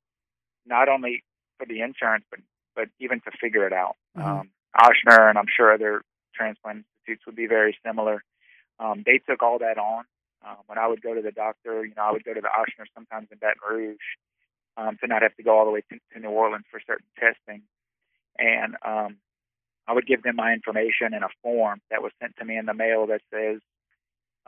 not 0.66 0.90
only 0.90 1.24
for 1.58 1.66
the 1.66 1.82
insurance, 1.82 2.26
but 2.30 2.40
but 2.76 2.90
even 3.00 3.20
to 3.22 3.32
figure 3.42 3.66
it 3.68 3.74
out. 3.74 3.96
Mhm. 4.18 4.24
Um, 4.42 4.50
Ochsner 4.80 5.30
and 5.30 5.38
I'm 5.38 5.48
sure 5.56 5.74
other 5.74 6.04
transplant 6.36 6.86
institutes 7.00 7.26
would 7.26 7.36
be 7.36 7.48
very 7.48 7.78
similar. 7.86 8.24
Um, 8.80 9.04
they 9.06 9.20
took 9.20 9.42
all 9.42 9.60
that 9.60 9.78
on. 9.78 10.06
Um, 10.48 10.58
when 10.68 10.78
I 10.78 10.88
would 10.88 11.02
go 11.02 11.14
to 11.14 11.22
the 11.22 11.32
doctor, 11.32 11.86
you 11.86 11.94
know, 11.96 12.04
I 12.04 12.12
would 12.12 12.24
go 12.24 12.34
to 12.34 12.42
the 12.42 12.48
Ochsner 12.48 12.86
sometimes 12.96 13.28
in 13.32 13.38
Baton 13.38 13.62
Rouge 13.70 13.98
um, 14.78 14.98
to 15.02 15.08
not 15.08 15.22
have 15.22 15.36
to 15.36 15.44
go 15.44 15.58
all 15.58 15.66
the 15.66 15.72
way 15.72 15.82
to, 15.92 16.00
to 16.14 16.20
New 16.20 16.30
Orleans 16.30 16.66
for 16.72 16.80
certain 16.86 17.08
testing. 17.20 17.64
And 18.38 18.76
um, 18.86 19.18
I 19.88 19.94
would 19.94 20.08
give 20.08 20.24
them 20.24 20.36
my 20.38 20.54
information 20.54 21.14
in 21.14 21.24
a 21.24 21.30
form 21.42 21.82
that 21.90 22.02
was 22.02 22.12
sent 22.22 22.38
to 22.38 22.46
me 22.46 22.58
in 22.58 22.66
the 22.66 22.74
mail 22.74 23.08
that 23.08 23.22
says, 23.34 23.60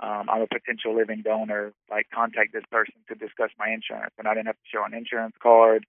um, 0.02 0.30
I'm 0.30 0.42
a 0.42 0.48
potential 0.48 0.96
living 0.96 1.22
donor. 1.24 1.74
Like, 1.90 2.08
contact 2.14 2.54
this 2.54 2.64
person 2.72 2.96
to 3.10 3.16
discuss 3.16 3.50
my 3.58 3.70
insurance. 3.70 4.14
And 4.18 4.28
I 4.28 4.34
didn't 4.34 4.48
have 4.48 4.56
to 4.56 4.70
show 4.72 4.86
an 4.86 4.94
insurance 4.94 5.36
card. 5.42 5.86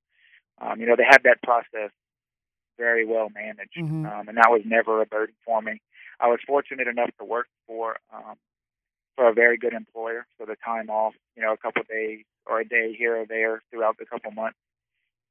Um, 0.60 0.80
you 0.80 0.86
know, 0.86 0.96
they 0.96 1.06
had 1.08 1.22
that 1.24 1.42
process 1.42 1.90
very 2.76 3.04
well 3.04 3.28
managed, 3.28 3.76
Mhm. 3.76 4.10
um, 4.10 4.28
and 4.28 4.38
that 4.38 4.50
was 4.50 4.62
never 4.64 5.02
a 5.02 5.06
burden 5.06 5.34
for 5.44 5.60
me. 5.60 5.80
I 6.18 6.28
was 6.28 6.40
fortunate 6.46 6.88
enough 6.88 7.10
to 7.18 7.24
work 7.24 7.46
for 7.66 7.98
um, 8.10 8.36
for 9.16 9.28
a 9.28 9.32
very 9.32 9.58
good 9.58 9.72
employer, 9.72 10.26
so 10.38 10.46
the 10.46 10.56
time 10.64 10.88
off, 10.90 11.14
you 11.36 11.42
know, 11.42 11.52
a 11.52 11.56
couple 11.56 11.82
of 11.82 11.88
days 11.88 12.24
or 12.46 12.60
a 12.60 12.64
day 12.64 12.94
here 12.96 13.20
or 13.20 13.26
there 13.26 13.62
throughout 13.70 13.96
the 13.98 14.06
couple 14.06 14.30
months 14.30 14.58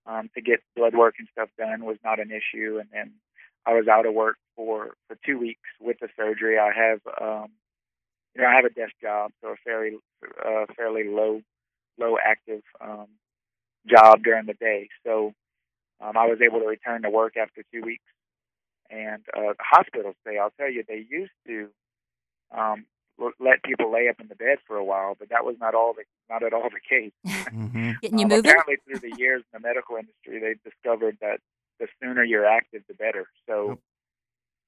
um, 0.05 0.29
to 0.35 0.41
get 0.41 0.59
blood 0.75 0.95
work 0.95 1.15
and 1.19 1.27
stuff 1.31 1.49
done 1.57 1.85
was 1.85 1.97
not 2.03 2.19
an 2.19 2.31
issue. 2.31 2.79
And 2.79 2.89
then 2.91 3.13
I 3.65 3.73
was 3.73 3.87
out 3.87 4.05
of 4.05 4.13
work 4.13 4.37
for 4.55 4.93
for 5.07 5.17
two 5.25 5.37
weeks 5.37 5.69
with 5.79 5.97
the 5.99 6.07
surgery. 6.15 6.57
I 6.57 6.71
have, 6.75 6.99
um, 7.21 7.49
you 8.35 8.41
know, 8.41 8.47
I 8.47 8.55
have 8.55 8.65
a 8.65 8.69
desk 8.69 8.93
job, 9.01 9.31
so 9.41 9.49
a 9.49 9.55
fairly 9.63 9.97
uh, 10.45 10.65
fairly 10.75 11.03
low 11.07 11.41
low 11.99 12.17
active 12.23 12.61
um, 12.81 13.07
job 13.87 14.23
during 14.23 14.45
the 14.45 14.53
day. 14.53 14.89
So 15.05 15.33
um, 16.01 16.17
I 16.17 16.27
was 16.27 16.39
able 16.41 16.59
to 16.59 16.67
return 16.67 17.01
to 17.03 17.09
work 17.09 17.37
after 17.37 17.63
two 17.73 17.81
weeks. 17.81 18.03
And 18.89 19.23
uh, 19.35 19.53
the 19.53 19.63
hospital 19.63 20.13
stay, 20.21 20.39
I'll 20.39 20.53
tell 20.57 20.71
you, 20.71 20.83
they 20.87 21.05
used 21.09 21.31
to 21.45 21.67
um, 22.57 22.85
let 23.39 23.63
people 23.63 23.91
lay 23.91 24.07
up 24.09 24.19
in 24.19 24.27
the 24.27 24.35
bed 24.35 24.57
for 24.67 24.77
a 24.77 24.83
while, 24.83 25.15
but 25.17 25.29
that 25.29 25.45
was 25.45 25.55
not 25.59 25.75
all 25.75 25.93
the 25.93 26.03
not 26.29 26.43
at 26.43 26.53
all 26.53 26.69
the 26.69 26.79
case. 26.79 27.11
hmm 27.49 27.91
Getting 28.01 28.19
you 28.19 28.25
Um, 28.25 28.29
moving? 28.31 28.51
Apparently, 28.51 28.75
through 28.85 28.99
the 28.99 29.11
years 29.17 29.43
in 29.53 29.61
the 29.61 29.67
medical 29.67 29.95
industry, 29.97 30.39
they 30.39 30.55
discovered 30.69 31.17
that 31.21 31.39
the 31.79 31.87
sooner 32.01 32.23
you're 32.23 32.45
active, 32.45 32.83
the 32.87 32.93
better. 32.93 33.27
So, 33.47 33.79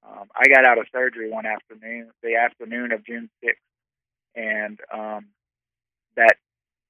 um, 0.04 0.28
I 0.36 0.48
got 0.48 0.66
out 0.66 0.78
of 0.78 0.86
surgery 0.92 1.30
one 1.30 1.46
afternoon, 1.46 2.12
the 2.24 2.36
afternoon 2.36 2.92
of 2.92 3.06
June 3.06 3.30
6th, 3.44 3.52
and 4.36 4.80
um, 4.94 5.28
that 6.16 6.36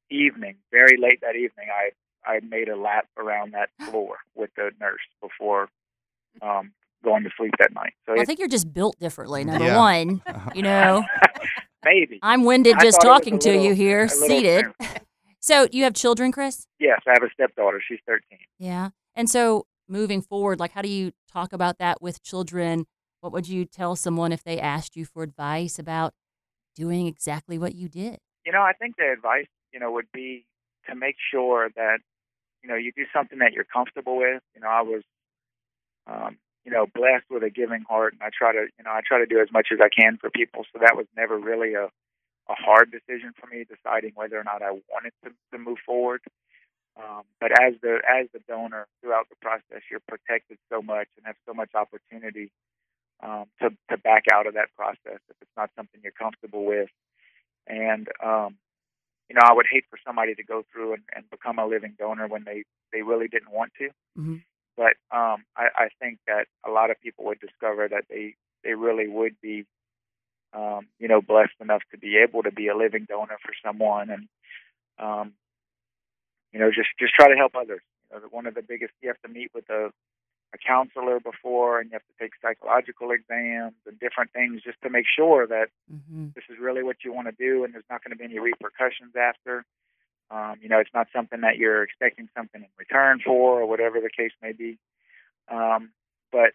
evening, 0.10 0.58
very 0.72 0.98
late 0.98 1.22
that 1.22 1.36
evening, 1.36 1.68
I 1.74 1.92
I 2.30 2.40
made 2.42 2.70
a 2.70 2.76
lap 2.76 3.08
around 3.18 3.54
that 3.54 3.70
floor 3.90 4.18
with 4.36 4.52
the 4.56 4.72
nurse 4.80 5.02
before 5.22 5.70
um, 6.42 6.72
going 7.04 7.24
to 7.24 7.30
sleep 7.38 7.54
that 7.60 7.74
night. 7.74 7.94
So 8.06 8.14
Well, 8.14 8.22
I 8.22 8.26
think 8.26 8.40
you're 8.40 8.48
just 8.48 8.72
built 8.74 8.98
differently. 9.00 9.44
Number 9.44 9.66
Yeah. 9.66 9.78
one, 9.78 10.22
you 10.56 10.62
know, 10.62 11.04
maybe 11.86 12.20
I'm 12.22 12.44
winded 12.44 12.76
I 12.78 12.82
just 12.84 13.02
thought 13.02 13.08
it 13.08 13.10
was 13.10 13.20
talking 13.20 13.40
to 13.40 13.50
little- 13.50 13.66
you 13.66 13.74
here, 13.74 14.08
seated. 14.08 14.66
So 15.44 15.68
you 15.72 15.86
have 15.86 15.96
children, 15.96 16.32
Chris? 16.32 16.68
Yes, 16.80 17.02
I 17.08 17.14
have 17.14 17.24
a 17.24 17.30
stepdaughter. 17.34 17.82
She's 17.86 17.98
13. 18.06 18.38
Yeah. 18.60 18.90
And 19.16 19.28
so 19.28 19.66
moving 19.90 20.22
forward, 20.22 20.60
like 20.60 20.72
how 20.74 20.84
do 20.84 20.88
you 20.88 21.14
talk 21.32 21.52
about 21.52 21.80
that 21.80 22.00
with 22.00 22.22
children? 22.22 22.86
What 23.22 23.34
would 23.34 23.50
you 23.50 23.66
tell 23.66 23.96
someone 23.96 24.32
if 24.32 24.44
they 24.44 24.60
asked 24.60 24.96
you 24.96 25.04
for 25.04 25.24
advice 25.24 25.80
about 25.80 26.14
doing 26.76 27.08
exactly 27.08 27.58
what 27.58 27.74
you 27.74 27.90
did? 27.90 28.20
You 28.46 28.52
know, 28.52 28.62
I 28.62 28.74
think 28.74 28.98
the 28.98 29.12
advice, 29.12 29.48
you 29.74 29.80
know, 29.80 29.92
would 29.92 30.12
be 30.14 30.46
to 30.88 30.94
make 30.96 31.16
sure 31.32 31.72
that, 31.76 31.98
you 32.62 32.70
know, 32.70 32.76
you 32.76 32.92
do 32.96 33.06
something 33.12 33.40
that 33.40 33.52
you're 33.52 33.66
comfortable 33.66 34.18
with. 34.18 34.44
You 34.54 34.62
know, 34.62 34.68
I 34.70 34.82
was, 34.84 35.02
um, 36.06 36.38
you 36.66 36.72
know, 36.72 36.86
blessed 36.86 37.26
with 37.30 37.44
a 37.44 37.50
giving 37.50 37.84
heart, 37.90 38.14
and 38.14 38.22
I 38.22 38.30
try 38.30 38.54
to, 38.54 38.68
you 38.78 38.84
know, 38.84 38.92
I 38.92 39.02
try 39.06 39.20
to 39.20 39.26
do 39.26 39.40
as 39.40 39.52
much 39.52 39.70
as 39.72 39.80
I 39.82 39.90
can 39.90 40.18
for 40.18 40.30
people. 40.30 40.64
So 40.72 40.80
that 40.80 40.96
was 40.96 41.08
never 41.18 41.38
really 41.38 41.74
a, 41.74 41.86
a 41.86 42.56
hard 42.56 42.92
decision 42.92 43.34
for 43.40 43.48
me, 43.48 43.66
deciding 43.66 44.12
whether 44.16 44.40
or 44.40 44.44
not 44.44 44.62
I 44.62 44.72
wanted 44.72 45.14
to, 45.24 45.32
to 45.52 45.58
move 45.58 45.80
forward. 45.86 46.22
Um, 46.98 47.24
but 47.40 47.52
as 47.52 47.74
the 47.82 48.00
as 48.08 48.28
the 48.34 48.40
donor 48.48 48.86
throughout 49.02 49.30
the 49.30 49.38
process, 49.42 49.82
you're 49.90 50.04
protected 50.08 50.58
so 50.70 50.82
much 50.82 51.08
and 51.18 51.26
have 51.26 51.38
so 51.48 51.54
much 51.54 51.72
opportunity 51.74 52.52
um, 53.24 53.46
to 53.62 53.70
to 53.90 53.98
back 53.98 54.26
out 54.32 54.46
of 54.46 54.56
that 54.56 54.70
process 54.76 55.20
if 55.30 55.36
it's 55.42 55.56
not 55.56 55.70
something 55.76 56.02
you're 56.04 56.12
comfortable 56.12 56.66
with. 56.66 56.90
And 57.66 58.10
um, 58.24 58.58
you 59.30 59.36
know, 59.36 59.42
I 59.46 59.54
would 59.54 59.68
hate 59.72 59.86
for 59.90 59.98
somebody 60.06 60.36
to 60.36 60.44
go 60.44 60.66
through 60.72 60.94
and, 60.94 61.04
and 61.16 61.30
become 61.30 61.58
a 61.58 61.66
living 61.66 61.96
donor 61.98 62.28
when 62.28 62.44
they 62.44 62.64
they 62.92 63.02
really 63.02 63.30
didn't 63.30 63.52
want 63.52 63.72
to. 63.80 63.90
Mhm. 64.20 64.44
But 64.78 64.94
um, 65.12 65.44
I, 65.56 65.68
I 65.76 65.88
think 66.00 66.20
that 66.28 66.48
a 66.66 66.72
lot 66.72 66.92
of 66.92 67.02
people 67.02 67.26
would 67.26 67.40
discover 67.40 67.88
that 67.88 68.06
they 68.10 68.36
they 68.64 68.74
really 68.74 69.08
would 69.08 69.36
be, 69.42 69.66
um, 70.54 70.88
you 71.00 71.08
know, 71.08 71.22
blessed 71.22 71.60
enough 71.60 71.82
to 71.92 71.98
be 71.98 72.18
able 72.18 72.44
to 72.44 72.52
be 72.52 72.68
a 72.68 72.78
living 72.78 73.06
donor 73.08 73.38
for 73.44 73.54
someone, 73.66 74.10
and 74.10 74.28
um, 75.00 75.34
you 76.54 76.60
know, 76.60 76.70
just 76.70 76.90
just 77.00 77.14
try 77.14 77.28
to 77.28 77.36
help 77.36 77.56
others. 77.56 77.82
You 78.12 78.20
know, 78.20 78.28
one 78.32 78.48
of 78.48 78.56
the 78.56 78.62
biggest 78.62 78.94
you 79.02 79.10
have 79.10 79.22
to 79.22 79.30
meet 79.30 79.52
with 79.54 79.70
a 79.70 79.92
a 80.54 80.58
counselor 80.58 81.20
before, 81.20 81.80
and 81.80 81.90
you 81.90 81.96
have 81.96 82.02
to 82.04 82.14
take 82.20 82.34
psychological 82.42 83.12
exams 83.12 83.76
and 83.88 84.00
different 84.00 84.34
things 84.34 84.62
just 84.64 84.82
to 84.84 84.90
make 84.90 85.06
sure 85.08 85.48
that 85.48 85.68
hmm 85.90 86.28
this 86.34 86.44
is 86.50 86.58
really 86.62 86.82
what 86.82 87.04
you 87.04 87.12
want 87.12 87.28
to 87.28 87.34
do 87.34 87.66
and 87.66 87.74
there's 87.74 87.84
not 87.90 88.02
going 88.04 88.12
to 88.12 88.16
be 88.18 88.24
any 88.24 88.40
repercussions 88.40 89.14
after. 89.18 89.66
Um, 90.32 90.56
you 90.62 90.70
know, 90.70 90.80
it's 90.80 90.94
not 90.94 91.08
something 91.14 91.42
that 91.42 91.58
you're 91.58 91.84
expecting 91.84 92.30
something 92.36 92.62
in 92.62 92.70
return 92.78 93.20
for 93.24 93.62
or 93.62 93.66
whatever 93.66 94.00
the 94.00 94.10
case 94.10 94.32
may 94.42 94.54
be. 94.54 94.78
Um, 95.52 95.92
but, 96.32 96.54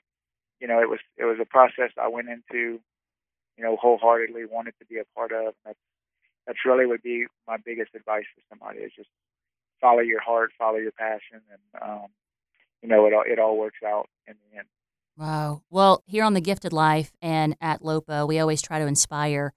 you 0.60 0.66
know, 0.66 0.80
it 0.80 0.88
was 0.88 1.00
it 1.18 1.24
was 1.24 1.36
a 1.40 1.44
process 1.44 1.90
I 2.00 2.08
went 2.08 2.28
into, 2.28 2.80
you 3.58 3.64
know, 3.64 3.76
wholeheartedly 3.76 4.46
wanted 4.46 4.74
to 4.78 4.86
be 4.86 4.98
a 4.98 5.04
part 5.14 5.32
of. 5.32 5.54
That's 5.66 5.78
that's 6.46 6.58
really 6.64 6.86
would 6.86 7.02
be 7.02 7.26
my 7.46 7.58
biggest 7.62 7.94
advice 7.94 8.24
for 8.34 8.42
somebody 8.48 8.78
is 8.80 8.92
just 8.96 9.10
follow 9.80 10.00
your 10.00 10.22
heart, 10.22 10.52
follow 10.58 10.78
your 10.78 10.92
passion 10.92 11.42
and 11.50 11.82
um, 11.82 12.06
you 12.82 12.88
know, 12.88 13.06
it 13.06 13.12
all 13.12 13.24
it 13.26 13.38
all 13.38 13.58
works 13.58 13.80
out 13.84 14.08
in 14.26 14.34
the 14.50 14.58
end. 14.58 14.68
Wow. 15.18 15.62
Well, 15.70 16.02
here 16.06 16.24
on 16.24 16.34
The 16.34 16.40
Gifted 16.40 16.72
Life 16.72 17.12
and 17.20 17.56
at 17.60 17.82
LOPA, 17.82 18.26
we 18.26 18.38
always 18.38 18.62
try 18.62 18.78
to 18.78 18.86
inspire 18.86 19.52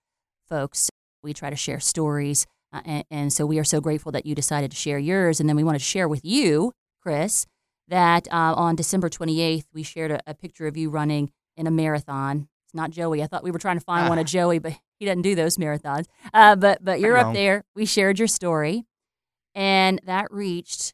folks. 0.48 0.90
We 1.22 1.34
try 1.34 1.50
to 1.50 1.56
share 1.56 1.80
stories. 1.80 2.48
Uh, 2.72 2.82
and, 2.86 3.06
and 3.10 3.34
so 3.34 3.46
we 3.46 3.58
are 3.60 3.64
so 3.64 3.82
grateful 3.82 4.12
that 4.12 4.26
you 4.26 4.36
decided 4.36 4.72
to 4.72 4.78
share 4.78 5.00
yours. 5.00 5.40
And 5.40 5.50
then 5.50 5.56
we 5.56 5.64
want 5.64 5.76
to 5.76 5.84
share 5.84 6.08
with 6.08 6.24
you, 6.24 6.74
Chris, 7.02 7.46
that 7.88 8.28
uh, 8.32 8.54
on 8.56 8.76
December 8.76 9.10
28th, 9.10 9.66
we 9.74 9.84
shared 9.84 10.12
a, 10.12 10.20
a 10.28 10.34
picture 10.34 10.68
of 10.68 10.78
you 10.78 10.90
running 10.90 11.32
in 11.58 11.68
a 11.68 11.72
marathon. 11.72 12.48
It's 12.66 12.76
not 12.76 12.92
Joey. 12.92 13.24
I 13.24 13.28
thought 13.28 13.44
we 13.44 13.52
were 13.52 13.60
trying 13.60 13.80
to 13.80 13.84
find 13.84 14.08
one 14.10 14.20
of 14.20 14.26
Joey, 14.28 14.60
but 14.60 14.74
he 15.00 15.06
doesn't 15.06 15.24
do 15.24 15.34
those 15.34 15.58
marathons. 15.58 16.06
Uh, 16.34 16.56
but 16.56 16.84
but 16.84 17.00
you're 17.00 17.18
up 17.18 17.34
there. 17.34 17.64
We 17.76 17.86
shared 17.86 18.20
your 18.20 18.28
story, 18.28 18.86
and 19.56 20.00
that 20.06 20.28
reached 20.30 20.94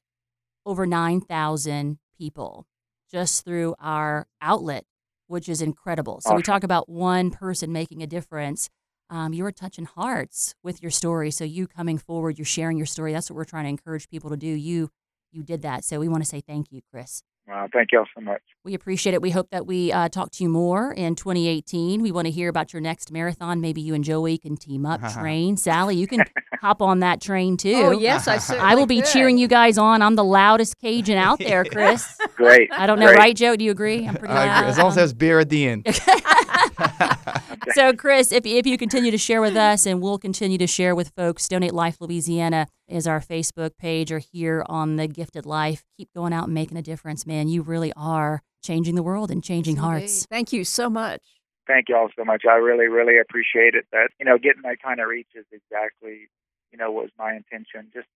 over 0.65 0.85
9,000 0.85 1.99
people 2.17 2.65
just 3.11 3.45
through 3.45 3.75
our 3.79 4.27
outlet, 4.41 4.85
which 5.27 5.49
is 5.49 5.61
incredible. 5.61 6.21
So 6.21 6.33
we 6.35 6.41
talk 6.41 6.63
about 6.63 6.89
one 6.89 7.29
person 7.29 7.71
making 7.71 8.01
a 8.01 8.07
difference. 8.07 8.69
Um, 9.09 9.33
you 9.33 9.45
are 9.45 9.51
touching 9.51 9.85
hearts 9.85 10.55
with 10.63 10.81
your 10.81 10.91
story. 10.91 11.29
So 11.31 11.43
you 11.43 11.67
coming 11.67 11.97
forward, 11.97 12.37
you're 12.37 12.45
sharing 12.45 12.77
your 12.77 12.87
story. 12.87 13.13
That's 13.13 13.29
what 13.29 13.35
we're 13.35 13.45
trying 13.45 13.65
to 13.65 13.69
encourage 13.69 14.09
people 14.09 14.29
to 14.31 14.37
do. 14.37 14.47
You 14.47 14.89
you 15.31 15.43
did 15.43 15.61
that. 15.63 15.83
So 15.83 15.99
we 15.99 16.07
want 16.07 16.23
to 16.23 16.29
say 16.29 16.41
thank 16.41 16.71
you, 16.71 16.81
Chris. 16.91 17.21
Uh, 17.51 17.67
thank 17.71 17.91
y'all 17.91 18.05
so 18.15 18.21
much. 18.21 18.41
We 18.63 18.73
appreciate 18.73 19.13
it. 19.13 19.21
We 19.21 19.29
hope 19.29 19.49
that 19.51 19.67
we 19.67 19.91
uh, 19.91 20.09
talk 20.09 20.31
to 20.31 20.43
you 20.43 20.49
more 20.49 20.91
in 20.91 21.13
2018. 21.13 22.01
We 22.01 22.11
want 22.11 22.25
to 22.25 22.31
hear 22.31 22.49
about 22.49 22.73
your 22.73 22.81
next 22.81 23.11
marathon. 23.11 23.61
Maybe 23.61 23.81
you 23.81 23.93
and 23.93 24.03
Joey 24.03 24.39
can 24.39 24.57
team 24.57 24.83
up, 24.83 24.99
train. 25.13 25.55
Sally, 25.55 25.95
you 25.95 26.07
can 26.07 26.23
hop 26.59 26.81
on 26.81 27.01
that 27.01 27.21
train 27.21 27.55
too. 27.65 27.73
Oh 27.75 27.91
yes, 27.91 28.27
I 28.27 28.39
certainly 28.39 28.71
I 28.71 28.73
will 28.73 28.87
be 28.87 29.01
could. 29.01 29.11
cheering 29.11 29.37
you 29.37 29.47
guys 29.47 29.77
on. 29.77 30.01
I'm 30.01 30.15
the 30.15 30.23
loudest 30.23 30.79
Cajun 30.79 31.17
out 31.17 31.37
there, 31.37 31.63
Chris. 31.71 32.17
Great. 32.35 32.71
I 32.73 32.87
don't 32.87 32.97
know, 32.99 33.07
Great. 33.09 33.17
right, 33.19 33.35
Joe? 33.35 33.55
Do 33.55 33.63
you 33.63 33.69
agree? 33.71 34.07
I'm 34.07 34.15
pretty 34.15 34.33
I 34.33 34.45
loud. 34.47 34.57
agree. 34.61 34.69
As 34.71 34.77
long 34.79 34.87
as 34.87 34.95
there's 34.95 35.13
beer 35.13 35.39
at 35.39 35.49
the 35.49 35.67
end. 35.67 35.85
so, 37.73 37.93
Chris, 37.93 38.31
if, 38.31 38.45
if 38.45 38.65
you 38.65 38.77
continue 38.77 39.11
to 39.11 39.17
share 39.17 39.41
with 39.41 39.55
us, 39.55 39.85
and 39.85 40.01
we'll 40.01 40.17
continue 40.17 40.57
to 40.57 40.67
share 40.67 40.95
with 40.95 41.09
folks, 41.09 41.47
Donate 41.47 41.73
Life 41.73 41.97
Louisiana 41.99 42.67
is 42.87 43.07
our 43.07 43.19
Facebook 43.19 43.77
page 43.77 44.11
or 44.11 44.19
here 44.19 44.63
on 44.67 44.95
The 44.95 45.07
Gifted 45.07 45.45
Life. 45.45 45.83
Keep 45.97 46.13
going 46.13 46.33
out 46.33 46.45
and 46.45 46.53
making 46.53 46.77
a 46.77 46.81
difference, 46.81 47.25
man. 47.25 47.47
You 47.47 47.61
really 47.61 47.91
are 47.95 48.41
changing 48.63 48.95
the 48.95 49.03
world 49.03 49.31
and 49.31 49.43
changing 49.43 49.75
Yes, 49.75 49.83
hearts. 49.83 50.25
Thank 50.25 50.53
you 50.53 50.63
so 50.63 50.89
much. 50.89 51.21
thank 51.67 51.89
y'all 51.89 52.09
so 52.15 52.23
much. 52.23 52.43
I 52.49 52.55
really, 52.55 52.87
really 52.87 53.17
appreciate 53.19 53.73
it. 53.75 53.85
That 53.91 54.09
you 54.19 54.25
know, 54.25 54.37
getting 54.37 54.63
that 54.63 54.81
kind 54.81 54.99
of 54.99 55.07
reach 55.07 55.29
is 55.35 55.45
exactly, 55.51 56.27
you 56.71 56.77
know, 56.77 56.91
was 56.91 57.09
my 57.17 57.33
intention. 57.35 57.89
Just 57.93 58.07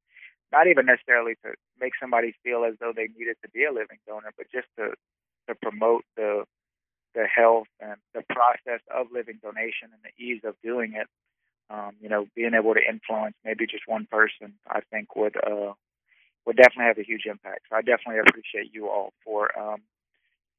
not 0.51 0.67
even 0.67 0.85
necessarily 0.85 1.35
to 1.43 1.53
make 1.79 1.93
somebody 1.99 2.33
feel 2.43 2.63
as 2.63 2.75
though 2.79 2.93
they 2.95 3.07
needed 3.17 3.37
to 3.43 3.49
be 3.49 3.65
a 3.65 3.71
living 3.71 3.99
donor, 4.07 4.31
but 4.37 4.47
just 4.51 4.67
to 4.77 4.93
to 5.47 5.55
promote 5.55 6.03
the 6.15 6.43
the 7.15 7.25
health 7.25 7.67
and 7.79 7.95
the 8.13 8.21
process 8.29 8.81
of 8.93 9.07
living 9.11 9.39
donation 9.41 9.89
and 9.93 10.01
the 10.03 10.23
ease 10.23 10.41
of 10.43 10.55
doing 10.63 10.93
it. 10.93 11.07
Um, 11.71 11.91
you 12.01 12.09
know, 12.09 12.25
being 12.35 12.53
able 12.55 12.73
to 12.73 12.79
influence 12.81 13.35
maybe 13.45 13.67
just 13.67 13.83
one 13.87 14.07
person, 14.09 14.53
I 14.67 14.79
think 14.91 15.15
would 15.15 15.35
uh, 15.37 15.73
would 16.45 16.55
definitely 16.57 16.85
have 16.85 16.97
a 16.97 17.03
huge 17.03 17.25
impact. 17.29 17.61
So 17.69 17.75
I 17.75 17.81
definitely 17.81 18.21
appreciate 18.27 18.73
you 18.73 18.89
all 18.89 19.13
for 19.23 19.57
um, 19.57 19.81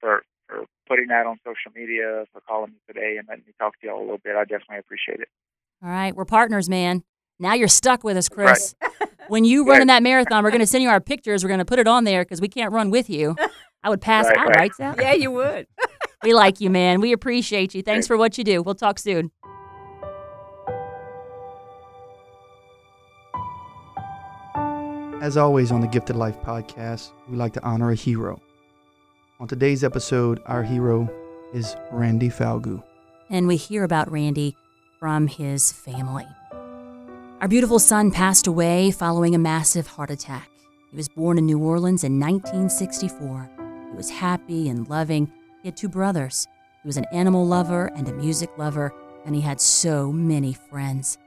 for 0.00 0.22
for 0.46 0.66
putting 0.86 1.08
that 1.08 1.26
on 1.26 1.38
social 1.44 1.72
media, 1.74 2.26
for 2.32 2.40
calling 2.40 2.70
me 2.72 2.76
today 2.86 3.16
and 3.18 3.26
letting 3.28 3.44
me 3.46 3.52
talk 3.58 3.78
to 3.80 3.86
y'all 3.88 3.98
a 3.98 4.02
little 4.02 4.18
bit. 4.22 4.36
I 4.36 4.42
definitely 4.44 4.78
appreciate 4.78 5.20
it. 5.20 5.28
All 5.82 5.90
right, 5.90 6.14
we're 6.14 6.24
partners, 6.24 6.68
man. 6.68 7.02
Now 7.40 7.54
you're 7.54 7.68
stuck 7.68 8.04
with 8.04 8.16
us, 8.16 8.28
Chris. 8.28 8.74
Right. 8.82 8.90
When 9.28 9.44
you 9.44 9.64
run 9.64 9.80
in 9.80 9.86
that 9.86 10.02
marathon, 10.02 10.42
we're 10.42 10.50
going 10.50 10.58
to 10.58 10.66
send 10.66 10.82
you 10.82 10.88
our 10.88 11.00
pictures. 11.00 11.44
We're 11.44 11.50
going 11.50 11.58
to 11.60 11.64
put 11.64 11.78
it 11.78 11.86
on 11.86 12.02
there 12.02 12.24
because 12.24 12.40
we 12.40 12.48
can't 12.48 12.72
run 12.72 12.90
with 12.90 13.08
you. 13.08 13.36
I 13.80 13.88
would 13.88 14.00
pass 14.00 14.26
Right, 14.26 14.36
out, 14.36 14.48
right. 14.48 14.56
right, 14.56 14.74
Sal? 14.74 14.96
Yeah, 15.00 15.12
you 15.12 15.30
would. 15.30 15.68
We 16.22 16.34
like 16.34 16.60
you, 16.60 16.68
man. 16.68 17.00
We 17.00 17.12
appreciate 17.12 17.74
you. 17.74 17.82
Thanks 17.82 18.06
for 18.06 18.16
what 18.16 18.36
you 18.36 18.44
do. 18.44 18.62
We'll 18.62 18.74
talk 18.74 18.98
soon. 18.98 19.30
As 25.22 25.36
always 25.36 25.70
on 25.70 25.80
the 25.80 25.86
Gifted 25.86 26.16
Life 26.16 26.40
podcast, 26.42 27.12
we 27.28 27.36
like 27.36 27.52
to 27.54 27.62
honor 27.62 27.90
a 27.90 27.94
hero. 27.94 28.40
On 29.38 29.48
today's 29.48 29.84
episode, 29.84 30.40
our 30.46 30.62
hero 30.62 31.08
is 31.52 31.76
Randy 31.90 32.28
Falgoust. 32.28 32.82
And 33.30 33.46
we 33.46 33.56
hear 33.56 33.84
about 33.84 34.10
Randy 34.10 34.56
from 34.98 35.26
his 35.26 35.72
family. 35.72 36.26
Our 37.40 37.48
beautiful 37.48 37.78
son 37.78 38.10
passed 38.10 38.46
away 38.46 38.90
following 38.90 39.34
a 39.34 39.38
massive 39.38 39.86
heart 39.86 40.10
attack. 40.10 40.50
He 40.90 40.96
was 40.96 41.08
born 41.08 41.38
in 41.38 41.46
New 41.46 41.58
Orleans 41.58 42.04
in 42.04 42.20
1964. 42.20 43.50
He 43.90 43.96
was 43.96 44.10
happy 44.10 44.68
and 44.68 44.88
loving. 44.88 45.32
He 45.62 45.68
had 45.68 45.76
two 45.76 45.88
brothers. 45.88 46.46
He 46.82 46.86
was 46.86 46.96
an 46.96 47.06
animal 47.12 47.46
lover 47.46 47.90
and 47.94 48.08
a 48.08 48.12
music 48.12 48.50
lover, 48.56 48.94
and 49.26 49.34
he 49.34 49.40
had 49.40 49.60
so 49.60 50.10
many 50.10 50.52
friends. 50.52 51.18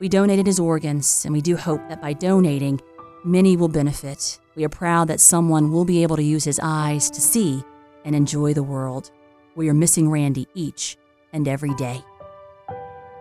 We 0.00 0.08
donated 0.08 0.46
his 0.46 0.58
organs, 0.58 1.24
and 1.24 1.32
we 1.32 1.40
do 1.40 1.56
hope 1.56 1.86
that 1.88 2.00
by 2.00 2.14
donating, 2.14 2.80
many 3.24 3.56
will 3.56 3.68
benefit. 3.68 4.38
We 4.56 4.64
are 4.64 4.70
proud 4.70 5.08
that 5.08 5.20
someone 5.20 5.70
will 5.70 5.84
be 5.84 6.02
able 6.02 6.16
to 6.16 6.22
use 6.22 6.44
his 6.44 6.60
eyes 6.62 7.10
to 7.10 7.20
see 7.20 7.62
and 8.04 8.14
enjoy 8.14 8.54
the 8.54 8.62
world. 8.62 9.10
We 9.56 9.68
are 9.68 9.74
missing 9.74 10.10
Randy 10.10 10.46
each 10.54 10.96
and 11.32 11.46
every 11.46 11.74
day. 11.74 12.02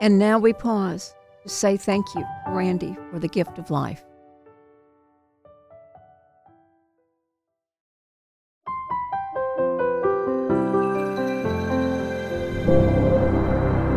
And 0.01 0.17
now 0.19 0.39
we 0.39 0.53
pause 0.53 1.13
to 1.43 1.49
say 1.49 1.77
thank 1.77 2.05
you, 2.15 2.23
Randy, 2.47 2.95
for 3.11 3.19
the 3.19 3.27
gift 3.27 3.57
of 3.57 3.69
life. 3.69 4.03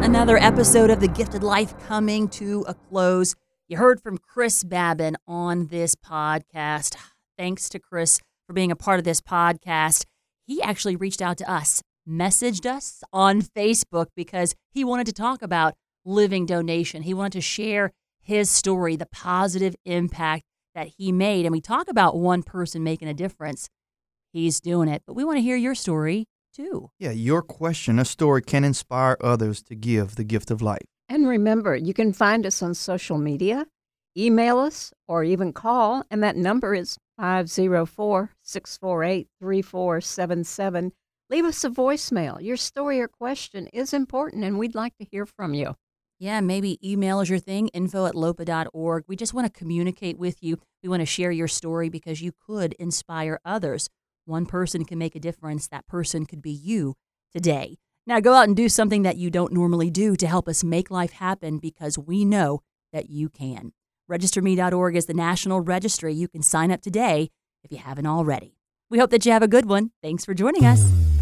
Another 0.06 0.36
episode 0.36 0.88
of 0.90 1.00
The 1.00 1.08
Gifted 1.08 1.42
Life 1.42 1.76
coming 1.88 2.28
to 2.28 2.64
a 2.68 2.74
close. 2.74 3.34
You 3.66 3.76
heard 3.76 4.00
from 4.00 4.18
Chris 4.18 4.62
Babin 4.62 5.16
on 5.26 5.66
this 5.66 5.96
podcast. 5.96 6.94
Thanks 7.36 7.68
to 7.70 7.80
Chris 7.80 8.20
for 8.46 8.52
being 8.52 8.70
a 8.70 8.76
part 8.76 9.00
of 9.00 9.04
this 9.04 9.20
podcast. 9.20 10.04
He 10.46 10.62
actually 10.62 10.94
reached 10.94 11.20
out 11.20 11.36
to 11.38 11.50
us, 11.50 11.82
messaged 12.08 12.66
us 12.66 13.02
on 13.12 13.42
Facebook 13.42 14.06
because 14.14 14.54
he 14.70 14.84
wanted 14.84 15.06
to 15.06 15.12
talk 15.12 15.42
about 15.42 15.74
living 16.04 16.46
donation. 16.46 17.02
He 17.02 17.12
wanted 17.12 17.32
to 17.32 17.40
share 17.40 17.92
his 18.20 18.48
story, 18.48 18.94
the 18.94 19.06
positive 19.06 19.74
impact 19.84 20.44
that 20.76 20.92
he 20.98 21.10
made. 21.10 21.46
And 21.46 21.52
we 21.52 21.60
talk 21.60 21.90
about 21.90 22.16
one 22.16 22.44
person 22.44 22.84
making 22.84 23.08
a 23.08 23.14
difference. 23.14 23.68
He's 24.32 24.60
doing 24.60 24.88
it. 24.88 25.02
But 25.04 25.14
we 25.14 25.24
want 25.24 25.38
to 25.38 25.42
hear 25.42 25.56
your 25.56 25.74
story 25.74 26.28
too. 26.56 26.90
Yeah, 26.98 27.10
your 27.10 27.42
question, 27.42 27.98
a 27.98 28.04
story 28.04 28.42
can 28.42 28.64
inspire 28.64 29.16
others 29.20 29.62
to 29.64 29.74
give 29.74 30.16
the 30.16 30.24
gift 30.24 30.50
of 30.50 30.62
life. 30.62 30.86
And 31.08 31.28
remember, 31.28 31.76
you 31.76 31.94
can 31.94 32.12
find 32.12 32.46
us 32.46 32.62
on 32.62 32.74
social 32.74 33.18
media, 33.18 33.66
email 34.16 34.58
us, 34.58 34.92
or 35.06 35.22
even 35.22 35.52
call, 35.52 36.02
and 36.10 36.22
that 36.22 36.36
number 36.36 36.74
is 36.74 36.96
504 37.18 38.30
648 38.42 39.28
3477. 39.40 40.92
Leave 41.28 41.44
us 41.44 41.64
a 41.64 41.70
voicemail. 41.70 42.40
Your 42.40 42.56
story 42.56 43.00
or 43.00 43.08
question 43.08 43.66
is 43.68 43.92
important, 43.92 44.44
and 44.44 44.58
we'd 44.58 44.74
like 44.74 44.96
to 44.98 45.06
hear 45.10 45.26
from 45.26 45.54
you. 45.54 45.74
Yeah, 46.18 46.40
maybe 46.40 46.78
email 46.88 47.20
is 47.20 47.28
your 47.28 47.38
thing, 47.38 47.68
info 47.68 48.06
at 48.06 48.14
lopa.org. 48.14 49.04
We 49.06 49.16
just 49.16 49.34
want 49.34 49.52
to 49.52 49.58
communicate 49.58 50.18
with 50.18 50.42
you. 50.42 50.58
We 50.82 50.88
want 50.88 51.00
to 51.00 51.06
share 51.06 51.30
your 51.30 51.48
story 51.48 51.90
because 51.90 52.22
you 52.22 52.32
could 52.46 52.72
inspire 52.74 53.38
others. 53.44 53.88
One 54.26 54.44
person 54.44 54.84
can 54.84 54.98
make 54.98 55.14
a 55.14 55.20
difference. 55.20 55.68
That 55.68 55.86
person 55.86 56.26
could 56.26 56.42
be 56.42 56.50
you 56.50 56.94
today. 57.32 57.78
Now 58.08 58.18
go 58.18 58.34
out 58.34 58.48
and 58.48 58.56
do 58.56 58.68
something 58.68 59.02
that 59.02 59.16
you 59.16 59.30
don't 59.30 59.52
normally 59.52 59.88
do 59.88 60.16
to 60.16 60.26
help 60.26 60.48
us 60.48 60.64
make 60.64 60.90
life 60.90 61.12
happen 61.12 61.58
because 61.58 61.96
we 61.96 62.24
know 62.24 62.62
that 62.92 63.08
you 63.08 63.28
can. 63.28 63.72
RegisterMe.org 64.10 64.96
is 64.96 65.06
the 65.06 65.14
national 65.14 65.60
registry. 65.60 66.12
You 66.12 66.26
can 66.26 66.42
sign 66.42 66.72
up 66.72 66.82
today 66.82 67.30
if 67.62 67.70
you 67.70 67.78
haven't 67.78 68.06
already. 68.06 68.58
We 68.90 68.98
hope 68.98 69.10
that 69.10 69.24
you 69.26 69.32
have 69.32 69.42
a 69.42 69.48
good 69.48 69.66
one. 69.66 69.92
Thanks 70.02 70.24
for 70.24 70.34
joining 70.34 70.64
us. 70.64 71.15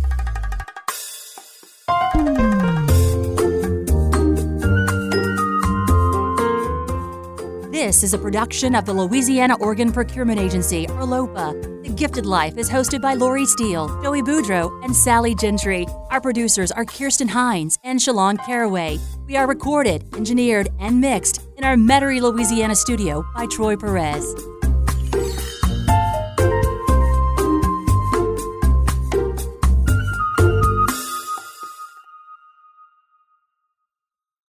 This 7.85 8.03
is 8.03 8.15
a 8.15 8.19
production 8.19 8.75
of 8.75 8.87
the 8.87 8.95
Louisiana 8.95 9.59
Organ 9.59 9.93
Procurement 9.93 10.41
Agency, 10.41 10.89
or 10.89 11.05
LOPA. 11.05 11.83
The 11.83 11.91
Gifted 11.91 12.25
Life 12.25 12.57
is 12.57 12.71
hosted 12.71 13.03
by 13.03 13.13
Lori 13.13 13.45
Steele, 13.45 13.89
Joey 14.03 14.23
Boudreau, 14.23 14.83
and 14.83 14.97
Sally 14.97 15.35
Gentry. 15.35 15.87
Our 16.11 16.19
producers 16.19 16.73
are 16.73 16.87
Kirsten 16.87 17.29
Hines 17.29 17.79
and 17.85 18.01
Shalon 18.01 18.43
Caraway. 18.47 18.99
We 19.27 19.37
are 19.37 19.47
recorded, 19.47 20.03
engineered, 20.17 20.71
and 20.81 20.99
mixed 20.99 21.43
in 21.59 21.65
our 21.65 21.77
Metairie, 21.77 22.23
Louisiana 22.23 22.75
studio 22.75 23.23
by 23.35 23.45
Troy 23.49 23.77
Perez. 23.77 24.35